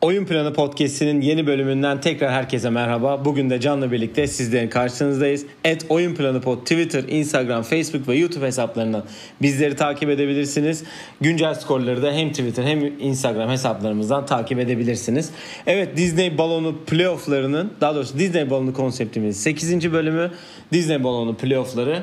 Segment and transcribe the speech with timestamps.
[0.00, 3.24] Oyun Planı Podcast'inin yeni bölümünden tekrar herkese merhaba.
[3.24, 5.46] Bugün de Can'la birlikte sizlerin karşınızdayız.
[5.64, 9.04] Et Oyun Planı Pod Twitter, Instagram, Facebook ve YouTube hesaplarından
[9.42, 10.84] bizleri takip edebilirsiniz.
[11.20, 15.30] Güncel skorları da hem Twitter hem Instagram hesaplarımızdan takip edebilirsiniz.
[15.66, 19.92] Evet Disney balonu playofflarının daha doğrusu Disney balonu konseptimiz 8.
[19.92, 20.30] bölümü
[20.72, 22.02] Disney balonu playoffları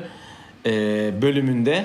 [1.22, 1.84] bölümünde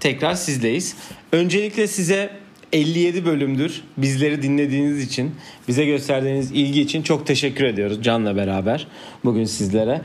[0.00, 0.96] tekrar sizdeyiz.
[1.32, 2.30] Öncelikle size
[2.72, 5.34] 57 bölümdür bizleri dinlediğiniz için,
[5.68, 8.86] bize gösterdiğiniz ilgi için çok teşekkür ediyoruz Can'la beraber
[9.24, 10.00] bugün sizlere.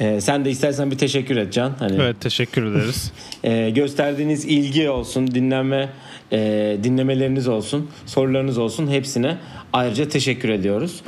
[0.00, 1.74] Ee, sen de istersen bir teşekkür et Can.
[1.78, 3.12] Hani, evet teşekkür ederiz.
[3.44, 5.88] e, gösterdiğiniz ilgi olsun, dinlenme
[6.32, 9.36] e, dinlemeleriniz olsun, sorularınız olsun hepsine
[9.72, 11.02] ayrıca teşekkür ediyoruz.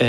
[0.00, 0.06] E,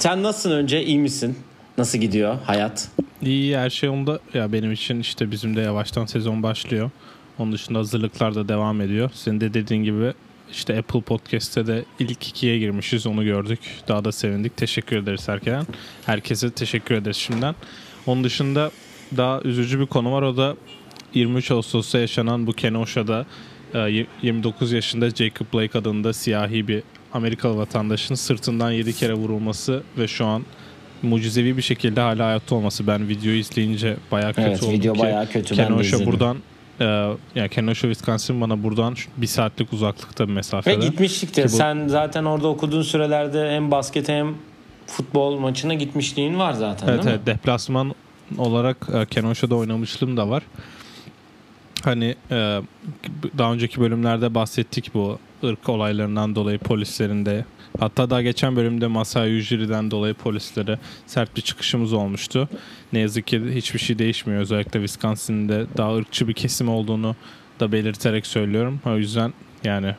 [0.00, 0.84] sen nasılsın önce?
[0.84, 1.38] İyi misin?
[1.78, 2.88] Nasıl gidiyor hayat?
[3.22, 4.18] İyi her şey onda.
[4.34, 6.90] Ya benim için işte bizim de yavaştan sezon başlıyor.
[7.38, 9.10] Onun dışında hazırlıklar da devam ediyor.
[9.14, 10.12] Senin de dediğin gibi
[10.52, 13.60] işte Apple Podcast'te de ilk ikiye girmişiz onu gördük.
[13.88, 14.56] Daha da sevindik.
[14.56, 15.60] Teşekkür ederiz herkese.
[16.06, 17.54] Herkese teşekkür ederiz şimdiden.
[18.06, 18.70] Onun dışında
[19.16, 20.22] daha üzücü bir konu var.
[20.22, 20.56] O da
[21.14, 23.26] 23 Ağustos'ta yaşanan bu Kenosa'da
[24.22, 30.08] 29 e, yaşında Jacob Blake adında siyahi bir Amerikalı vatandaşın sırtından 7 kere vurulması ve
[30.08, 30.42] şu an
[31.02, 32.86] mucizevi bir şekilde hala hayatta olması.
[32.86, 35.00] Ben videoyu izleyince bayağı kötü evet, oldum video ki.
[35.00, 35.54] bayağı kötü.
[35.54, 36.36] Kenosha buradan
[36.80, 36.84] ee,
[37.34, 40.78] yani Kenosha, Wisconsin bana buradan bir saatlik uzaklıkta bir mesafede.
[40.78, 41.44] Ve gitmiştik de.
[41.44, 41.48] Bu...
[41.48, 44.34] Sen zaten orada okuduğun sürelerde hem basket hem
[44.86, 47.34] futbol maçına gitmişliğin var zaten evet, değil evet, mi?
[47.34, 47.94] Deplasman
[48.38, 50.42] olarak e, Kenosa'da oynamışlığım da var.
[51.84, 52.60] Hani e,
[53.38, 57.44] daha önceki bölümlerde bahsettik bu ırk olaylarından dolayı polislerin de
[57.78, 62.48] Hatta daha geçen bölümde Masai Ujiri'den dolayı polislere sert bir çıkışımız olmuştu.
[62.92, 64.40] Ne yazık ki hiçbir şey değişmiyor.
[64.40, 67.16] Özellikle Wisconsin'de daha ırkçı bir kesim olduğunu
[67.60, 68.80] da belirterek söylüyorum.
[68.86, 69.32] O yüzden
[69.64, 69.94] yani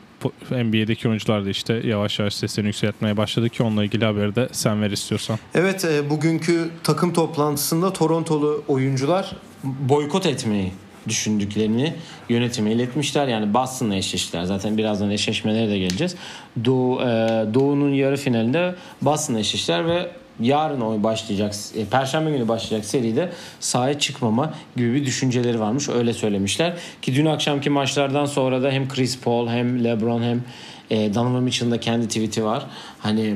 [0.50, 4.82] NBA'deki oyuncular da işte yavaş yavaş seslerini yükseltmeye başladı ki onunla ilgili haberi de sen
[4.82, 5.38] ver istiyorsan.
[5.54, 10.72] Evet e, bugünkü takım toplantısında Torontolu oyuncular boykot etmeyi
[11.08, 11.94] düşündüklerini
[12.28, 13.28] yönetime iletmişler.
[13.28, 14.44] Yani Boston'la eşleştiler.
[14.44, 16.16] Zaten birazdan eşleşmelere de geleceğiz.
[16.64, 17.06] Doğu, e,
[17.54, 23.98] Doğu'nun yarı finalinde Boston'la eşleştiler ve yarın oy başlayacak, e, perşembe günü başlayacak seride sahaya
[23.98, 25.88] çıkmama gibi bir düşünceleri varmış.
[25.88, 26.76] Öyle söylemişler.
[27.02, 30.42] Ki dün akşamki maçlardan sonra da hem Chris Paul hem LeBron hem
[30.90, 32.66] e, Donovan Mitchell'ın da kendi tweet'i var.
[32.98, 33.34] Hani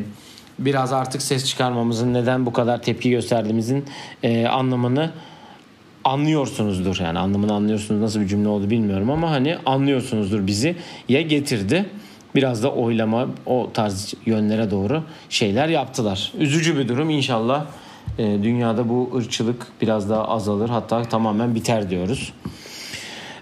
[0.58, 3.84] biraz artık ses çıkarmamızın neden bu kadar tepki gösterdiğimizin
[4.22, 5.10] e, anlamını
[6.04, 10.76] anlıyorsunuzdur yani anlamını anlıyorsunuz nasıl bir cümle oldu bilmiyorum ama hani anlıyorsunuzdur bizi
[11.08, 11.86] ya getirdi
[12.34, 16.32] biraz da oylama o tarz yönlere doğru şeyler yaptılar.
[16.38, 17.66] Üzücü bir durum inşallah
[18.18, 22.32] e, dünyada bu ırkçılık biraz daha azalır hatta tamamen biter diyoruz.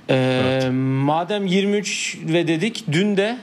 [0.08, 0.72] E, evet.
[1.04, 3.38] Madem 23 ve dedik dün de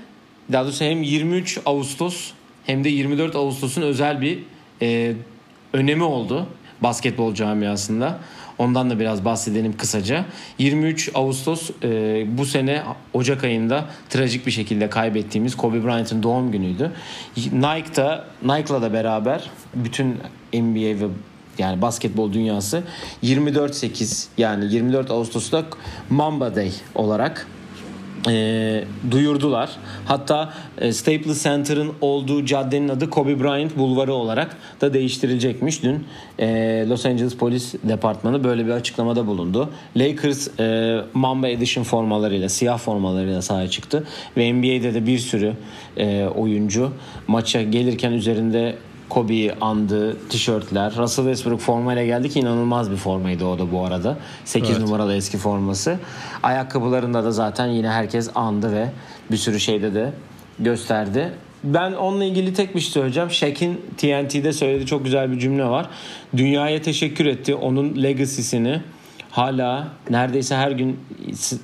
[0.51, 2.31] daha doğrusu hem 23 Ağustos
[2.65, 4.39] hem de 24 Ağustos'un özel bir
[4.81, 5.13] e,
[5.73, 6.47] önemi oldu
[6.81, 8.19] basketbol camiasında.
[8.59, 10.25] Ondan da biraz bahsedelim kısaca.
[10.57, 12.83] 23 Ağustos e, bu sene
[13.13, 16.91] Ocak ayında trajik bir şekilde kaybettiğimiz Kobe Bryant'ın doğum günüydü.
[17.37, 20.17] Nike'da Nike'la da beraber bütün
[20.53, 21.07] NBA ve
[21.57, 22.83] yani basketbol dünyası
[23.23, 25.65] 24-8 yani 24 Ağustos'ta
[26.09, 27.47] Mamba Day olarak
[28.27, 29.69] e, duyurdular.
[30.05, 35.83] Hatta e, Staples Center'ın olduğu caddenin adı Kobe Bryant Bulvarı olarak da değiştirilecekmiş.
[35.83, 36.05] Dün
[36.39, 36.47] e,
[36.89, 39.69] Los Angeles Polis Departmanı böyle bir açıklamada bulundu.
[39.97, 44.07] Lakers e, Mamba Edition formalarıyla, siyah formalarıyla sahaya çıktı.
[44.37, 45.53] Ve NBA'de de bir sürü
[45.97, 46.91] e, oyuncu
[47.27, 48.75] maça gelirken üzerinde
[49.09, 50.95] Kobe'yi andığı tişörtler.
[50.97, 54.17] Russell Westbrook formayla geldi ki inanılmaz bir formaydı o da bu arada.
[54.45, 54.81] 8 evet.
[54.81, 55.99] numaralı eski forması.
[56.43, 58.91] Ayakkabılarında da zaten yine herkes andı ve
[59.31, 60.13] bir sürü şeyde de
[60.59, 61.33] gösterdi.
[61.63, 63.31] Ben onunla ilgili tek bir şey söyleyeceğim.
[63.31, 65.89] Shaq'in TNT'de söylediği çok güzel bir cümle var.
[66.37, 67.55] Dünyaya teşekkür etti.
[67.55, 68.81] Onun legacy'sini
[69.31, 70.99] hala neredeyse her gün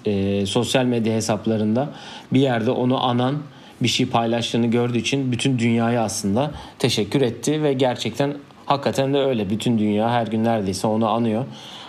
[0.05, 1.89] e, sosyal medya hesaplarında
[2.33, 3.35] bir yerde onu anan
[3.81, 8.33] bir şey paylaştığını gördüğü için bütün dünyaya aslında teşekkür etti ve gerçekten
[8.65, 9.49] hakikaten de öyle.
[9.49, 11.45] Bütün dünya her gün neredeyse onu anıyor.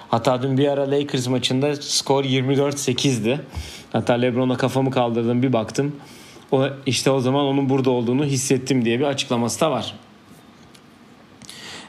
[0.08, 3.40] Hatta dün bir ara Lakers maçında skor 24-8'di.
[3.92, 5.96] Hatta LeBron'a kafamı kaldırdım bir baktım.
[6.52, 9.94] O işte o zaman onun burada olduğunu hissettim diye bir açıklaması da var.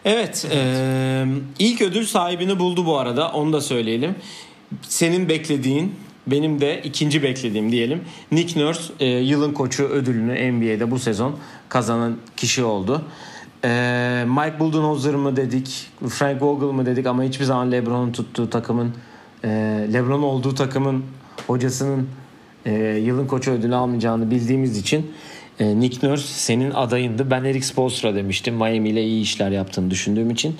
[0.05, 0.55] Evet, evet.
[0.55, 1.25] E,
[1.59, 3.31] ilk ödül sahibini buldu bu arada.
[3.31, 4.15] Onu da söyleyelim.
[4.81, 5.95] Senin beklediğin
[6.27, 8.01] benim de ikinci beklediğim diyelim.
[8.31, 11.35] Nick Nurse e, yılın koçu ödülünü NBA'de bu sezon
[11.69, 13.01] kazanan kişi oldu.
[13.65, 18.93] E, Mike Budenholzer mı dedik, Frank Vogel mı dedik ama hiçbir zaman LeBron'un tuttuğu takımın,
[19.43, 19.49] e,
[19.93, 21.05] LeBron olduğu takımın
[21.47, 22.09] hocasının
[23.01, 25.11] yılın koçu ödülünü almayacağını bildiğimiz için
[25.59, 27.31] Nick Nurse senin adayındı.
[27.31, 28.55] Ben Eric Spoelstra demiştim.
[28.55, 30.55] Miami ile iyi işler yaptığını düşündüğüm için.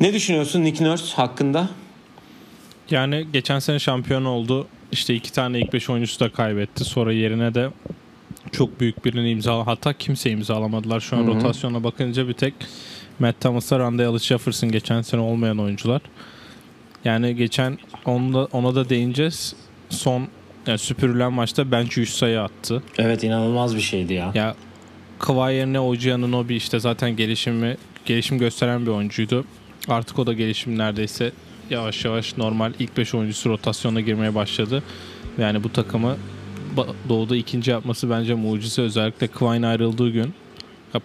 [0.00, 1.68] Ne düşünüyorsun Nick Nurse hakkında?
[2.90, 4.66] Yani geçen sene şampiyon oldu.
[4.92, 6.84] İşte iki tane ilk beş oyuncusu da kaybetti.
[6.84, 7.70] Sonra yerine de
[8.52, 11.00] çok büyük birini imzala hatta kimse imzalamadılar.
[11.00, 11.34] Şu an Hı hı.
[11.34, 12.54] rotasyona bakınca bir tek
[13.18, 16.00] Matt Thomas'la Randy Jefferson geçen sene olmayan oyuncular.
[17.04, 19.56] Yani geçen onda, ona da değineceğiz.
[19.90, 20.28] Son
[20.66, 22.82] yani süpürülen maçta bence 100 sayı attı.
[22.98, 24.32] Evet inanılmaz bir şeydi ya.
[24.34, 24.54] Ya
[25.18, 29.44] Kawhi yerine Oji Anunoby işte zaten gelişimi gelişim gösteren bir oyuncuydu.
[29.88, 31.32] Artık o da gelişim neredeyse
[31.70, 34.82] yavaş yavaş normal ilk 5 oyuncusu rotasyona girmeye başladı.
[35.38, 36.16] Yani bu takımı
[37.08, 38.82] doğuda ikinci yapması bence mucize.
[38.82, 40.34] Özellikle Kawhi'nin ayrıldığı gün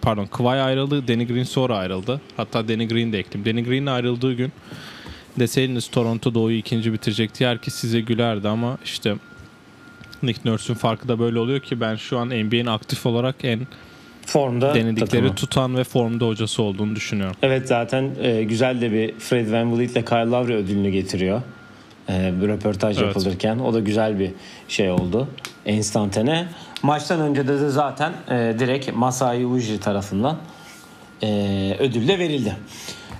[0.02, 1.08] pardon Kawhi ayrıldı.
[1.08, 2.20] Danny Green sonra ayrıldı.
[2.36, 3.56] Hatta Danny Green de ekleyeyim.
[3.56, 4.52] Danny Green'in ayrıldığı gün
[5.38, 7.46] deseydiniz Toronto Doğu'yu ikinci bitirecekti.
[7.46, 9.16] Herkes size gülerdi ama işte
[10.22, 13.66] Nick Nurse'ün farkı da böyle oluyor ki ben şu an NBA'in aktif olarak en
[14.26, 15.34] Formda denedikleri takımı.
[15.34, 17.36] tutan ve formda hocası olduğunu düşünüyorum.
[17.42, 21.42] Evet zaten e, güzel de bir Fred VanVleet ile Kyle Lowry ödülünü getiriyor.
[22.08, 23.06] E, bir röportaj Evet.
[23.06, 23.58] yapılırken.
[23.58, 24.30] O da güzel bir
[24.68, 25.28] şey oldu.
[25.66, 26.46] Enstantane.
[26.82, 30.38] Maçtan önce de, de zaten e, direkt Masai Ujiri tarafından
[31.22, 32.56] e, ödül de verildi.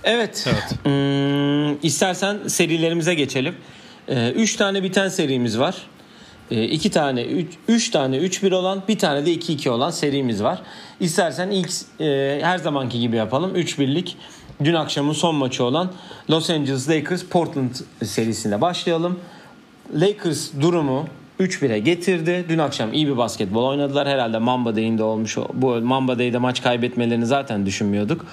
[0.05, 0.49] Evet.
[0.51, 0.79] Evet.
[0.85, 3.55] Hmm, istersen serilerimize geçelim.
[4.09, 5.77] E, üç tane biten serimiz var.
[6.51, 7.23] E, iki tane,
[7.69, 10.63] üç, tane 3-1 olan, bir tane de 2-2 olan serimiz var.
[11.01, 11.71] İstersen ilk
[12.01, 13.57] e, her zamanki gibi yapalım.
[13.57, 14.17] 3-1'lik
[14.65, 15.93] dün akşamın son maçı olan
[16.31, 17.71] Los Angeles Lakers Portland
[18.05, 19.21] serisinde başlayalım.
[19.95, 21.07] Lakers durumu
[21.41, 22.45] 3-1'e getirdi.
[22.49, 24.09] Dün akşam iyi bir basketbol oynadılar.
[24.09, 25.37] Herhalde Mamba Day'inde olmuş.
[25.55, 28.27] Bu Mamba Day'de maç kaybetmelerini zaten düşünmüyorduk.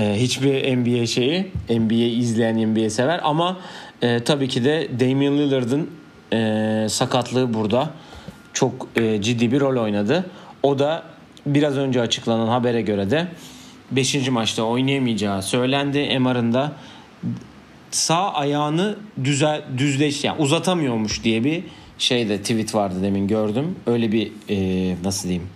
[0.00, 3.56] Ee, hiçbir NBA şeyi, NBA izleyen NBA sever ama
[4.02, 5.90] e, tabii ki de Damian Lillard'ın
[6.32, 7.90] e, sakatlığı burada
[8.52, 10.30] çok e, ciddi bir rol oynadı.
[10.62, 11.02] O da
[11.46, 13.28] biraz önce açıklanan habere göre de
[13.90, 14.28] 5.
[14.28, 16.18] maçta oynayamayacağı söylendi.
[16.18, 16.72] MR'ın
[17.90, 21.64] sağ ayağını düze, düzleş yani uzatamıyormuş diye bir
[21.98, 23.76] şey de tweet vardı demin gördüm.
[23.86, 25.48] Öyle bir e, nasıl diyeyim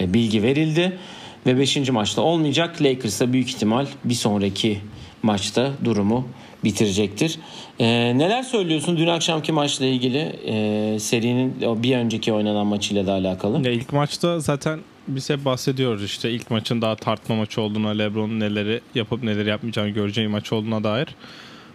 [0.00, 0.98] e, bilgi verildi
[1.46, 1.90] ve 5.
[1.90, 2.82] maçta olmayacak.
[2.82, 4.80] Lakers da büyük ihtimal bir sonraki
[5.22, 6.28] maçta durumu
[6.64, 7.38] bitirecektir.
[7.78, 7.86] E,
[8.18, 13.66] neler söylüyorsun dün akşamki maçla ilgili e, serinin bir önceki oynanan maçıyla da alakalı?
[13.66, 18.40] Ya ilk maçta zaten biz hep bahsediyoruz işte ilk maçın daha tartma maçı olduğuna, LeBron'un
[18.40, 21.08] neleri yapıp neleri yapmayacağını göreceği maç olduğuna dair.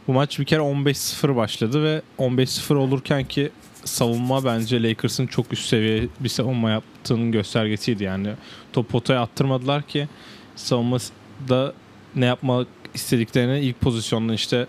[0.08, 3.50] Bu maç bir kere 15-0 başladı ve 15-0 olurken ki
[3.86, 8.04] savunma bence Lakers'ın çok üst seviye bir savunma yaptığının göstergesiydi.
[8.04, 8.28] Yani
[8.74, 10.08] top potaya attırmadılar ki
[10.56, 11.74] savunmada
[12.16, 14.68] ne yapmak istediklerini ilk pozisyonda işte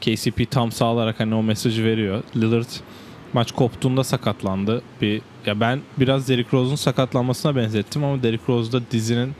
[0.00, 2.22] KCP tam sağlarak hani o mesajı veriyor.
[2.36, 2.68] Lillard
[3.32, 4.82] maç koptuğunda sakatlandı.
[5.00, 9.34] Bir ya ben biraz Derrick Rose'un sakatlanmasına benzettim ama Derrick Rose'da dizinin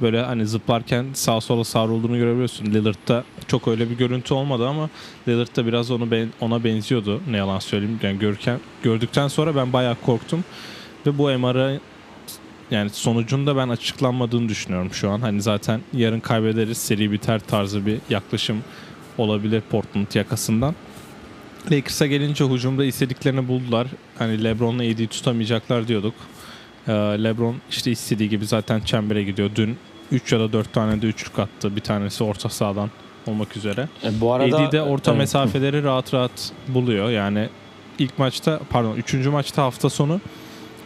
[0.00, 2.66] böyle hani zıplarken sağ sola savrulduğunu görebiliyorsun.
[2.66, 4.90] Lillard'da çok öyle bir görüntü olmadı ama
[5.28, 7.20] Lillard'da biraz onu ben, ona benziyordu.
[7.30, 8.00] Ne yalan söyleyeyim.
[8.02, 10.44] Yani görürken gördükten sonra ben bayağı korktum
[11.06, 11.80] ve bu MR'a
[12.72, 15.20] yani sonucun da ben açıklanmadığını düşünüyorum şu an.
[15.20, 18.64] Hani zaten yarın kaybederiz seri biter tarzı bir yaklaşım
[19.18, 20.74] olabilir Portland yakasından.
[21.70, 23.86] Lakers'a gelince hücumda istediklerini buldular.
[24.18, 26.14] Hani LeBron'la AD'yi tutamayacaklar diyorduk.
[26.88, 29.50] Ee, LeBron işte istediği gibi zaten çembere gidiyor.
[29.54, 29.76] Dün
[30.12, 31.76] 3 ya da 4 tane de üçlük attı.
[31.76, 32.90] Bir tanesi orta sahadan
[33.26, 33.88] olmak üzere.
[34.04, 35.18] E, bu arada AD de orta Evet.
[35.18, 37.10] mesafeleri rahat rahat buluyor.
[37.10, 37.48] Yani
[37.98, 39.14] ilk maçta pardon 3.
[39.14, 40.20] maçta hafta sonu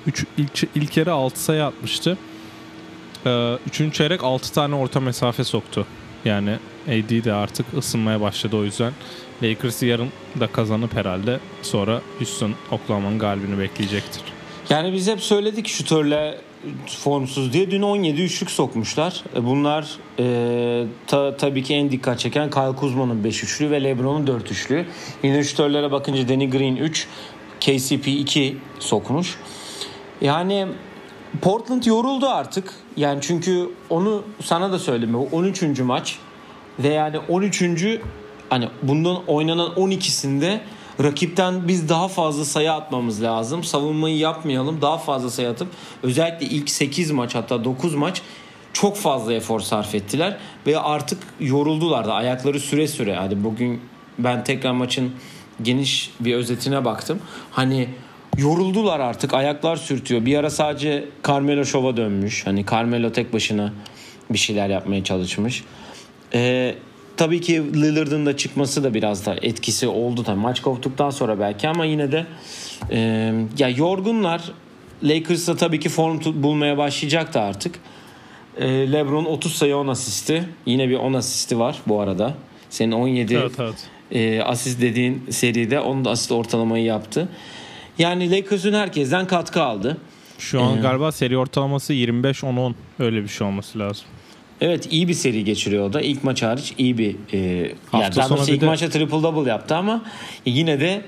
[0.06, 2.18] 3 ilk, ilk yarı 6 sayı atmıştı.
[3.26, 5.86] Ee, üçüncü çeyrek 6 tane orta mesafe soktu.
[6.25, 6.56] Yani
[6.88, 8.92] AD de artık ısınmaya başladı o yüzden.
[9.42, 10.08] Lakers yarın
[10.40, 14.22] da kazanıp herhalde sonra Houston Oklahoma'nın galibini bekleyecektir.
[14.70, 16.38] Yani biz hep söyledik şutörle
[16.86, 17.70] formsuz diye.
[17.70, 19.22] Dün 17 üçlük sokmuşlar.
[19.36, 19.86] E, Bunlar
[20.18, 24.86] e, ta, tabii ki en dikkat çeken Kyle Kuzma'nın 5 üçlü ve LeBron'un 4 üçlü.
[25.22, 27.06] Yine şutörlere bakınca Danny Green 3,
[27.60, 29.38] KCP 2 sokmuş.
[30.20, 30.66] Yani
[31.42, 32.75] Portland yoruldu artık.
[32.96, 35.14] Yani çünkü onu sana da söyledim.
[35.14, 35.62] Bu 13.
[35.80, 36.18] maç
[36.78, 37.62] ve yani 13.
[38.50, 40.58] hani bundan oynanan 12'sinde
[41.02, 43.64] rakipten biz daha fazla sayı atmamız lazım.
[43.64, 44.82] Savunmayı yapmayalım.
[44.82, 45.68] Daha fazla sayı atıp
[46.02, 48.23] özellikle ilk 8 maç hatta 9 maç
[48.73, 53.14] çok fazla efor sarf ettiler ve artık yoruldular da ayakları süre süre.
[53.14, 53.80] Hadi bugün
[54.18, 55.12] ben tekrar maçın
[55.62, 57.18] geniş bir özetine baktım.
[57.50, 57.88] Hani
[58.38, 59.35] yoruldular artık.
[59.35, 60.25] Ayaklar sürtüyor.
[60.26, 62.47] Bir ara sadece Carmelo şova dönmüş.
[62.47, 63.73] Hani Carmelo tek başına
[64.31, 65.64] bir şeyler yapmaya çalışmış.
[66.35, 66.75] Ee,
[67.16, 70.40] tabii ki Lillard'ın da çıkması da biraz da etkisi oldu tabii.
[70.40, 72.26] Maç koptuktan sonra belki ama yine de
[72.90, 72.99] e,
[73.59, 74.43] ya yorgunlar
[75.02, 77.75] Lakers da tabii ki form tut- bulmaya başlayacaktı artık.
[78.59, 80.45] Ee, LeBron 30 sayı 10 asisti.
[80.66, 82.35] Yine bir 10 asisti var bu arada.
[82.71, 83.75] Senin 17 Evet evet.
[84.12, 87.28] e, asist dediğin seride onun da asist ortalamayı yaptı.
[87.98, 89.96] Yani Lakers'ın herkesten katkı aldı.
[90.38, 94.04] Şu an Ee, galiba seri ortalaması 25-10-10 öyle bir şey olması lazım.
[94.60, 96.00] Evet iyi bir seri geçiriyor o da.
[96.00, 99.50] İlk maç hariç iyi bir e, yani Hafta doğrusu sonu ilk de- maçta triple double
[99.50, 100.02] yaptı ama
[100.46, 101.02] yine de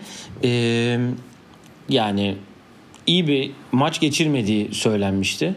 [0.45, 0.51] e,
[1.89, 2.37] yani
[3.07, 5.55] iyi bir maç geçirmediği söylenmişti.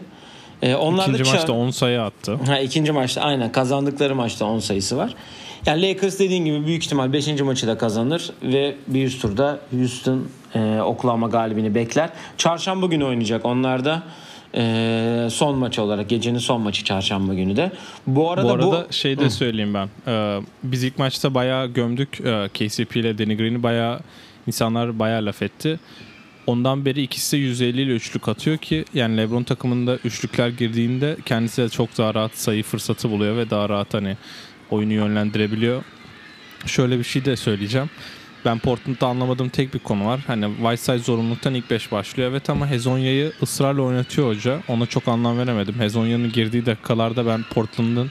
[0.62, 2.38] E, onlar İkinci da maçta 10 sayı attı.
[2.46, 5.14] Ha, ikinci maçta aynen kazandıkları maçta 10 sayısı var.
[5.66, 7.40] Yani Lakers dediğin gibi büyük ihtimal 5.
[7.40, 12.10] maçı da kazanır ve bir üst turda Houston e, Oklahoma galibini bekler.
[12.36, 14.02] Çarşamba günü oynayacak onlar da
[14.54, 17.72] e, son maç olarak gecenin son maçı çarşamba günü de.
[18.06, 19.88] Bu arada Bu bu, arada şey de söyleyeyim ben.
[20.06, 24.00] Ee, biz ilk maçta bayağı gömdük ee, KCP ile Danny Green'i bayağı
[24.46, 25.80] insanlar bayağı laf etti.
[26.46, 31.62] Ondan beri ikisi de 150 ile üçlük atıyor ki yani LeBron takımında üçlükler girdiğinde kendisi
[31.62, 34.16] de çok daha rahat sayı fırsatı buluyor ve daha rahat hani
[34.72, 35.82] oyunu yönlendirebiliyor.
[36.66, 37.90] Şöyle bir şey de söyleyeceğim.
[38.44, 40.20] Ben Portland'da anlamadığım tek bir konu var.
[40.26, 42.30] Hani Whiteside zorunluluktan ilk 5 başlıyor.
[42.30, 44.60] Evet ama Hezonya'yı ısrarla oynatıyor hoca.
[44.68, 45.74] Ona çok anlam veremedim.
[45.78, 48.10] Hezonya'nın girdiği dakikalarda ben Portland'ın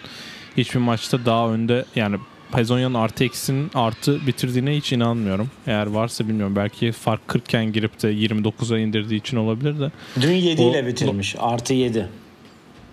[0.58, 2.18] hiçbir maçta daha önde yani
[2.52, 5.50] Hezonya'nın artı eksinin artı bitirdiğine hiç inanmıyorum.
[5.68, 6.56] Eğer varsa bilmiyorum.
[6.56, 9.92] Belki fark 40 iken girip de 29'a indirdiği için olabilir de.
[10.22, 11.36] dün 7 ile bitirmiş.
[11.40, 12.08] Artı 7.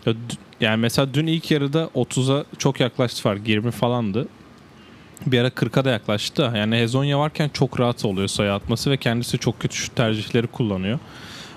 [0.07, 0.13] Ya
[0.61, 3.49] Yani mesela dün ilk yarıda 30'a çok yaklaştı fark.
[3.49, 4.29] 20 falandı.
[5.27, 6.53] Bir ara 40'a da yaklaştı.
[6.57, 10.99] Yani Hezonya varken çok rahat oluyor sayı atması ve kendisi çok kötü şut tercihleri kullanıyor.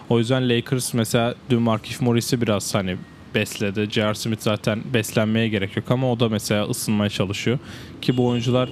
[0.09, 2.97] O yüzden Lakers mesela dün Markif Morris'i biraz hani
[3.35, 3.87] besledi.
[3.91, 4.15] J.R.
[4.15, 7.59] Smith zaten beslenmeye gerek yok ama o da mesela ısınmaya çalışıyor.
[8.01, 8.69] Ki bu oyuncular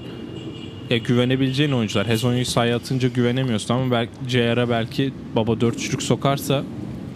[0.90, 2.08] ya güvenebileceğin oyuncular.
[2.08, 6.64] Hezonya'yı sahaya atınca güvenemiyorsun ama belki JR'a belki baba 4 üçlük sokarsa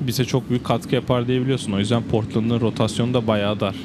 [0.07, 1.71] bize çok büyük katkı yapar diyebiliyorsun.
[1.71, 3.75] O yüzden Portland'ın rotasyonu da bayağı dar.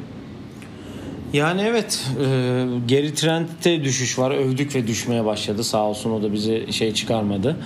[1.32, 4.30] Yani evet e, geri trendte düşüş var.
[4.30, 5.64] Övdük ve düşmeye başladı.
[5.64, 7.56] Sağ olsun o da bizi şey çıkarmadı.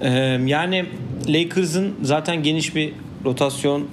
[0.00, 0.10] E,
[0.46, 0.86] yani
[1.28, 2.92] Lakers'ın zaten geniş bir
[3.24, 3.86] rotasyon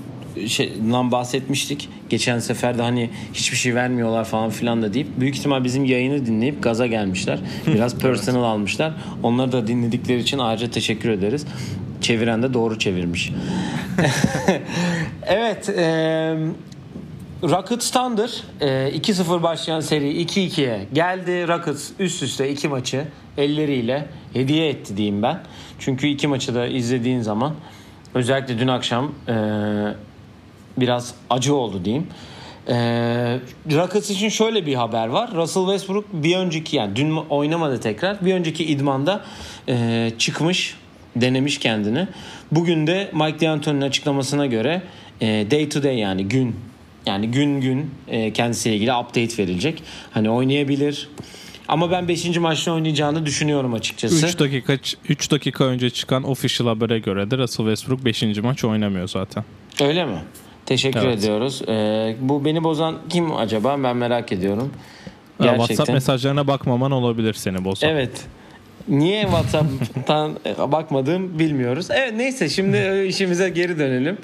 [0.48, 1.90] şeyden bahsetmiştik.
[2.10, 6.26] Geçen sefer de hani hiçbir şey vermiyorlar falan filan da deyip büyük ihtimal bizim yayını
[6.26, 7.40] dinleyip gaza gelmişler.
[7.68, 8.94] Biraz personal almışlar.
[9.24, 11.46] Onları da dinledikleri için ayrıca teşekkür ederiz.
[12.06, 13.32] Çeviren de doğru çevirmiş.
[15.28, 15.70] evet.
[15.70, 15.86] E,
[17.44, 21.48] Rockets Thunder e, 2-0 başlayan seri 2-2'ye geldi.
[21.48, 23.08] Rockets üst üste iki maçı
[23.38, 25.40] elleriyle hediye etti diyeyim ben.
[25.80, 27.54] Çünkü iki maçı da izlediğin zaman
[28.14, 29.36] özellikle dün akşam e,
[30.78, 32.08] biraz acı oldu diyeyim.
[32.68, 32.76] E,
[33.72, 35.32] Rockets için şöyle bir haber var.
[35.36, 38.26] Russell Westbrook bir önceki yani dün oynamadı tekrar.
[38.26, 39.26] Bir önceki idmanda
[39.68, 40.76] e, çıkmış
[41.16, 42.08] denemiş kendini.
[42.52, 44.82] Bugün de Mike D'Antoni'nin açıklamasına göre
[45.22, 46.56] e, day to day yani gün
[47.06, 49.84] yani gün gün e, kendisiyle ilgili update verilecek.
[50.12, 51.10] Hani oynayabilir.
[51.68, 52.38] Ama ben 5.
[52.38, 54.28] maçta oynayacağını düşünüyorum açıkçası.
[54.28, 54.78] 3 dakika
[55.10, 58.24] 3 dakika önce çıkan official habere göre de Russell Westbrook 5.
[58.44, 59.44] maç oynamıyor zaten.
[59.82, 60.18] Öyle mi?
[60.66, 61.20] Teşekkür Evet.
[61.20, 61.62] ediyoruz.
[61.68, 63.84] E, bu beni bozan kim acaba?
[63.84, 64.72] Ben merak ediyorum.
[65.40, 65.66] Gerçekten.
[65.66, 67.90] WhatsApp mesajlarına bakmaman olabilir seni bozan.
[67.90, 68.26] Evet.
[68.88, 71.88] Niye WhatsApp'tan e, bakmadığım bilmiyoruz.
[71.92, 74.18] Evet neyse şimdi e, işimize geri dönelim.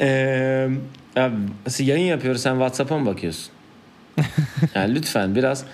[0.00, 0.68] Ee,
[1.16, 1.34] abi,
[1.78, 3.52] yayın yapıyoruz sen WhatsApp'a mı bakıyorsun?
[4.74, 5.64] Yani lütfen biraz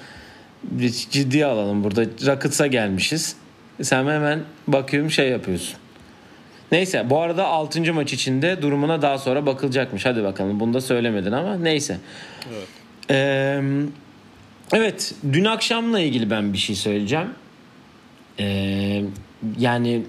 [0.62, 2.04] bir ciddiye alalım burada.
[2.04, 3.36] Rockets'a gelmişiz.
[3.82, 5.76] Sen hemen bakıyorum şey yapıyorsun.
[6.72, 7.94] Neyse bu arada 6.
[7.94, 10.06] maç içinde durumuna daha sonra bakılacakmış.
[10.06, 11.98] Hadi bakalım bunu da söylemedin ama neyse.
[13.10, 13.62] Ee,
[14.72, 17.28] evet dün akşamla ilgili ben bir şey söyleyeceğim.
[18.40, 19.04] Ee,
[19.58, 20.02] yani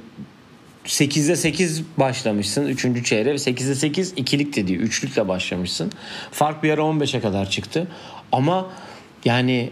[0.86, 3.05] 8'de 8 başlamışsın 3.
[3.05, 3.36] çeyreğe.
[3.36, 5.91] 8'de 8 ikilik dediği üçlükle başlamışsın.
[6.32, 7.88] Fark bir ara 15'e kadar çıktı.
[8.32, 8.72] Ama
[9.25, 9.70] yani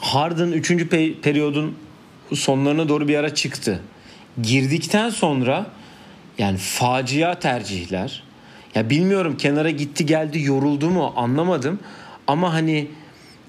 [0.00, 0.70] Harden 3.
[0.70, 1.74] pe- periyodun
[2.34, 3.80] sonlarına doğru bir ara çıktı.
[4.42, 5.66] Girdikten sonra
[6.38, 8.22] yani facia tercihler.
[8.74, 11.78] Ya bilmiyorum kenara gitti geldi yoruldu mu anlamadım.
[12.26, 12.88] Ama hani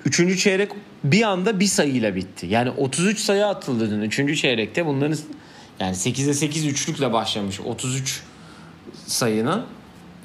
[0.05, 0.43] 3.
[0.43, 0.71] çeyrek
[1.11, 2.47] bir anda bir sayıyla bitti.
[2.47, 4.41] Yani 33 sayı atıldı dün 3.
[4.41, 4.85] çeyrekte.
[4.85, 5.17] Bunların
[5.79, 8.23] yani 8'de 8 üçlükle başlamış 33
[9.05, 9.65] sayının.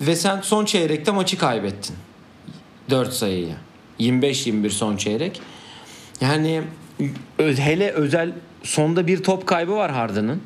[0.00, 1.96] Ve sen son çeyrekte maçı kaybettin.
[2.90, 3.54] 4 sayıyla.
[4.00, 5.40] 25-21 son çeyrek.
[6.20, 6.62] Yani
[7.38, 8.32] hele özel
[8.62, 10.42] sonda bir top kaybı var Harden'ın.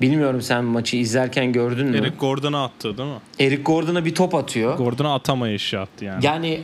[0.00, 1.98] Bilmiyorum sen maçı izlerken gördün mü?
[1.98, 3.18] Eric Gordon'a attı değil mi?
[3.40, 4.78] Eric Gordon'a bir top atıyor.
[4.78, 6.26] Gordon'a atamayışı attı yani.
[6.26, 6.60] Yani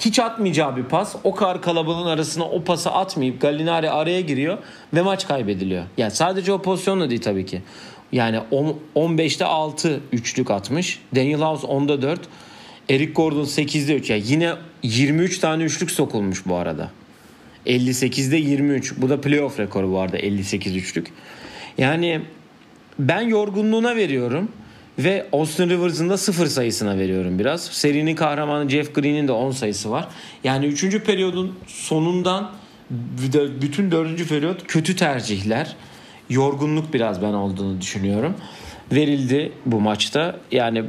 [0.00, 1.16] hiç atmayacağı bir pas.
[1.24, 4.58] O kadar kalabalığın arasına o pası atmayıp Gallinari araya giriyor
[4.94, 5.84] ve maç kaybediliyor.
[5.96, 7.62] Yani sadece o pozisyonla değil tabii ki.
[8.12, 8.40] Yani
[8.96, 11.00] 15'te 6 üçlük atmış.
[11.14, 12.20] Daniel House 10'da 4.
[12.90, 14.10] Eric Gordon 8'de 3.
[14.10, 14.52] Yani yine
[14.82, 16.90] 23 tane üçlük sokulmuş bu arada.
[17.66, 18.96] 58'de 23.
[18.96, 21.12] Bu da playoff rekoru bu arada 58 üçlük.
[21.78, 22.20] Yani
[22.98, 24.48] ben yorgunluğuna veriyorum
[24.98, 27.64] ve Austin Rivers'ın da 0 sayısına veriyorum biraz.
[27.64, 30.08] Serinin kahramanı Jeff Green'in de 10 sayısı var.
[30.44, 30.98] Yani 3.
[30.98, 32.50] periyodun sonundan
[33.60, 34.28] bütün 4.
[34.28, 35.76] periyot kötü tercihler.
[36.30, 38.34] Yorgunluk biraz ben olduğunu düşünüyorum.
[38.92, 40.36] Verildi bu maçta.
[40.52, 40.84] Yani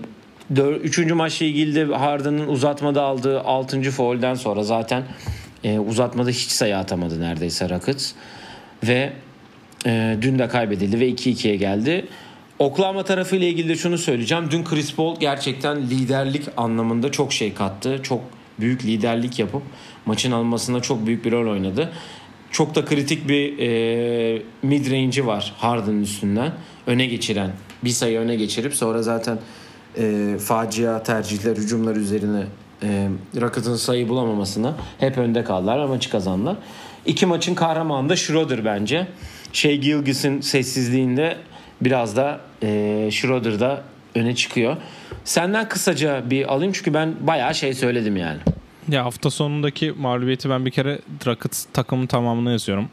[0.83, 3.81] Üçüncü maçla ilgili de Harden'ın uzatmada aldığı 6.
[3.81, 5.03] foul'den sonra zaten
[5.63, 8.11] e, uzatmada hiç sayı atamadı neredeyse Rockets.
[8.83, 9.13] Ve
[9.85, 12.07] e, dün de kaybedildi ve 2-2'ye geldi.
[12.59, 14.51] Oklahoma tarafı ile ilgili de şunu söyleyeceğim.
[14.51, 17.99] Dün Chris Paul gerçekten liderlik anlamında çok şey kattı.
[18.03, 18.21] Çok
[18.59, 19.61] büyük liderlik yapıp
[20.05, 21.91] maçın almasında çok büyük bir rol oynadı.
[22.51, 26.51] Çok da kritik bir e, mid range'i var Harden'ın üstünden.
[26.87, 27.51] Öne geçiren.
[27.83, 29.39] Bir sayı öne geçirip sonra zaten
[29.97, 32.43] e, facia tercihler, hücumlar üzerine
[32.83, 33.09] e,
[33.41, 36.55] Rockets'ın sayı bulamamasına hep önde kaldılar ama maçı kazandılar.
[37.05, 39.07] İki maçın kahramanı da Schroeder bence.
[39.53, 41.37] Şey Gilgis'in sessizliğinde
[41.81, 43.81] biraz da e, Schroeder
[44.15, 44.77] öne çıkıyor.
[45.24, 48.39] Senden kısaca bir alayım çünkü ben bayağı şey söyledim yani.
[48.89, 52.89] Ya hafta sonundaki mağlubiyeti ben bir kere Rockets takımın tamamını yazıyorum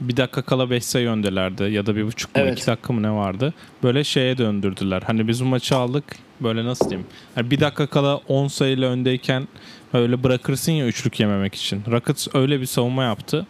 [0.00, 2.58] bir dakika kala 5 sayı öndelerdi ya da bir buçuk mu evet.
[2.58, 3.54] iki dakika mı ne vardı.
[3.82, 5.02] Böyle şeye döndürdüler.
[5.06, 6.04] Hani biz bu maçı aldık
[6.40, 7.06] böyle nasıl diyeyim.
[7.36, 9.48] Yani bir dakika kala 10 sayıyla öndeyken
[9.92, 11.82] öyle bırakırsın ya üçlük yememek için.
[11.90, 13.46] Rockets öyle bir savunma yaptı.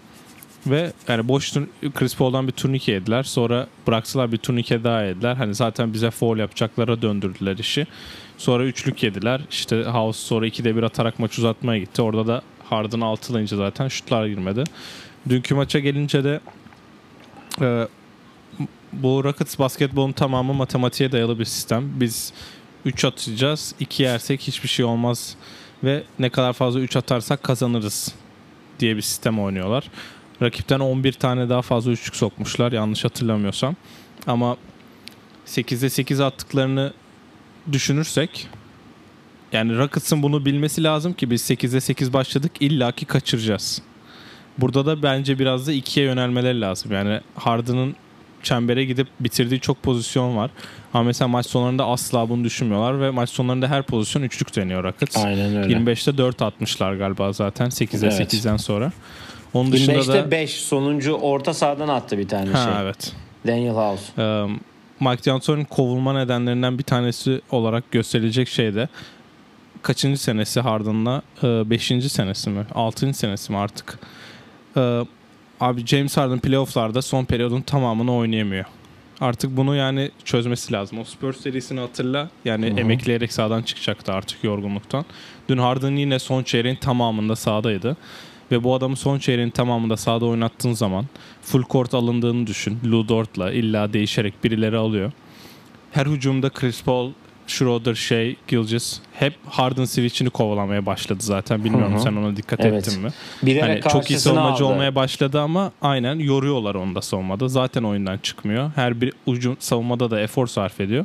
[0.66, 1.52] Ve yani boş
[1.94, 3.23] Chris Paul'dan bir turnike yediler.
[3.23, 5.35] Sonra bıraksalar bir turnike daha yediler.
[5.35, 7.87] Hani zaten bize foul yapacaklara döndürdüler işi.
[8.38, 9.40] Sonra üçlük yediler.
[9.50, 12.02] İşte House sonra 2'de bir atarak maç uzatmaya gitti.
[12.02, 14.64] Orada da Harden altılayınca zaten şutlar girmedi.
[15.28, 16.40] Dünkü maça gelince de
[17.61, 17.88] e,
[18.92, 22.00] bu Rockets basketbolun tamamı matematiğe dayalı bir sistem.
[22.00, 22.33] Biz
[22.85, 23.75] 3 atacağız.
[23.80, 25.36] 2 yersek hiçbir şey olmaz
[25.84, 28.15] ve ne kadar fazla 3 atarsak kazanırız
[28.80, 29.91] diye bir sistem oynuyorlar.
[30.42, 33.76] Rakipten 11 tane daha fazla üçlük sokmuşlar yanlış hatırlamıyorsam.
[34.26, 34.56] Ama
[35.47, 36.92] 8'de 8 attıklarını
[37.73, 38.49] düşünürsek
[39.52, 43.82] yani Rockets'ın bunu bilmesi lazım ki biz 8'de 8 başladık illaki kaçıracağız.
[44.58, 46.92] Burada da bence biraz da ikiye yönelmeleri lazım.
[46.92, 47.97] Yani Harden'ın
[48.42, 50.50] çembere gidip bitirdiği çok pozisyon var.
[50.94, 55.16] Ama mesela maç sonlarında asla bunu düşünmüyorlar ve maç sonlarında her pozisyon üçlük deniyor Rockets.
[55.16, 55.75] Aynen öyle.
[55.75, 58.34] 25'te 4 atmışlar galiba zaten 8'e evet.
[58.34, 58.92] 8'den sonra.
[59.54, 62.82] Onun dışında 25'te da 5 sonuncu orta sahadan attı bir tane ha, şey.
[62.82, 63.12] Evet.
[63.47, 64.23] Daniel House.
[64.23, 64.60] Um,
[65.00, 68.88] Mike D'Antoni'nin kovulma nedenlerinden bir tanesi olarak gösterilecek şey de
[69.84, 71.23] kaçıncı senesi Harden'la?
[71.43, 72.67] Beşinci senesi mi?
[72.75, 73.99] Altıncı senesi mi artık?
[74.76, 75.00] Ee,
[75.60, 78.64] abi James Harden playofflarda son periyodun tamamını oynayamıyor.
[79.21, 80.99] Artık bunu yani çözmesi lazım.
[80.99, 82.30] O Spurs serisini hatırla.
[82.45, 82.80] Yani Hı-hı.
[82.80, 85.04] emekleyerek sağdan çıkacaktı artık yorgunluktan.
[85.49, 87.97] Dün Harden yine son çeyreğin tamamında sahadaydı.
[88.50, 91.04] Ve bu adamı son çeyreğin tamamında sahada oynattığın zaman
[91.43, 92.78] full court alındığını düşün.
[92.87, 95.13] Lou Dort'la illa değişerek birileri alıyor.
[95.93, 97.11] Her hücumda Chris Paul
[97.47, 101.65] Schroeder, şey, Gilgis hep Harden switch'ini kovalamaya başladı zaten.
[101.65, 102.02] Bilmiyorum Hı-hı.
[102.02, 102.89] sen ona dikkat evet.
[102.89, 103.11] ettin mi?
[103.61, 104.73] hani çok iyi savunmacı aldı.
[104.73, 107.49] olmaya başladı ama aynen yoruyorlar onda savunmada.
[107.49, 108.71] Zaten oyundan çıkmıyor.
[108.75, 111.04] Her bir ucu savunmada da efor sarf ediyor.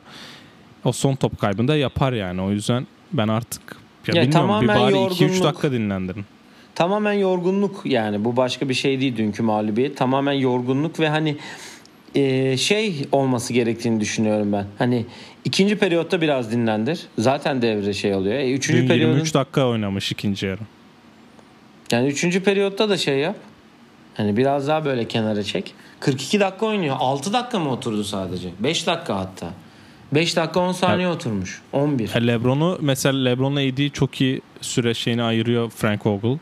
[0.83, 2.41] O son top kaybında yapar yani.
[2.41, 3.61] O yüzden ben artık
[4.07, 6.25] ya, ya bilmiyorum bir bari 2-3 dakika dinlendirin.
[6.79, 9.97] Tamamen yorgunluk yani bu başka bir şey değil dünkü mağlubiyet.
[9.97, 11.37] Tamamen yorgunluk ve hani
[12.15, 14.65] e, şey olması gerektiğini düşünüyorum ben.
[14.77, 15.05] Hani
[15.45, 17.07] ikinci periyotta biraz dinlendir.
[17.17, 18.35] Zaten devre şey oluyor.
[18.35, 20.61] E, üçüncü Dün 23 dakika oynamış ikinci yarı.
[21.91, 23.35] Yani üçüncü periyotta da şey yap.
[24.17, 25.73] Hani biraz daha böyle kenara çek.
[25.99, 26.95] 42 dakika oynuyor.
[26.99, 28.49] 6 dakika mı oturdu sadece?
[28.59, 29.53] 5 dakika hatta.
[30.11, 31.61] 5 dakika 10 saniye ya, oturmuş.
[31.73, 32.09] 11.
[32.27, 36.37] Lebron'u mesela Lebron'la AD çok iyi süre şeyini ayırıyor Frank Vogel.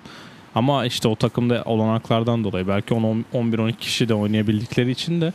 [0.57, 5.33] Ama işte o takımda olanaklardan dolayı belki 11-12 kişi de oynayabildikleri için de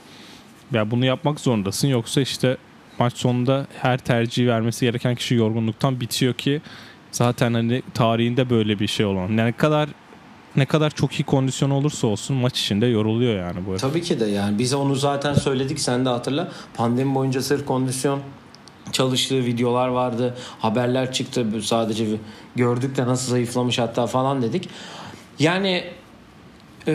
[0.73, 1.89] ya bunu yapmak zorundasın.
[1.89, 2.57] Yoksa işte
[2.99, 6.61] maç sonunda her tercihi vermesi gereken kişi yorgunluktan bitiyor ki
[7.13, 9.37] zaten hani tarihinde böyle bir şey olan.
[9.37, 9.89] Ne kadar
[10.57, 13.77] ne kadar çok iyi kondisyon olursa olsun maç içinde yoruluyor yani bu.
[13.77, 16.49] Tabii ki de yani biz onu zaten söyledik sen de hatırla.
[16.75, 18.21] Pandemi boyunca sırf kondisyon
[18.93, 20.35] çalıştığı videolar vardı.
[20.59, 22.07] Haberler çıktı sadece
[22.57, 24.69] gördük de nasıl zayıflamış hatta falan dedik.
[25.39, 25.85] Yani
[26.87, 26.93] ee,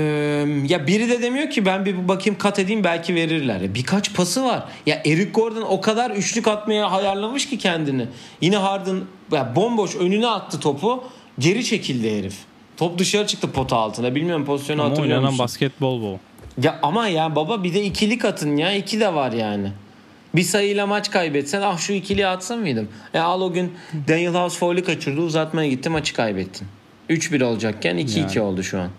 [0.67, 3.61] ya biri de demiyor ki ben bir bakayım kat edeyim belki verirler.
[3.61, 4.63] Ya birkaç pası var.
[4.85, 8.05] Ya Eric Gordon o kadar üçlük atmaya hayarlamış ki kendini.
[8.41, 8.99] Yine Harden
[9.31, 11.03] ya bomboş önüne attı topu.
[11.39, 12.35] Geri çekildi herif.
[12.77, 14.15] Top dışarı çıktı pota altına.
[14.15, 15.39] Bilmiyorum pozisyonu ama hatırlıyor musun?
[15.39, 16.19] basketbol bu.
[16.61, 18.75] Ya ama ya baba bir de ikilik atın ya.
[18.75, 19.71] iki de var yani.
[20.35, 22.87] Bir sayıyla maç kaybetsen ah şu ikiliyi atsın mıydım?
[23.13, 23.73] E al o gün
[24.07, 26.67] Daniel House foul'ü kaçırdı uzatmaya gitti maçı kaybettin.
[27.09, 28.39] 3-1 olacakken 2-2 Yani.
[28.41, 28.89] oldu şu an.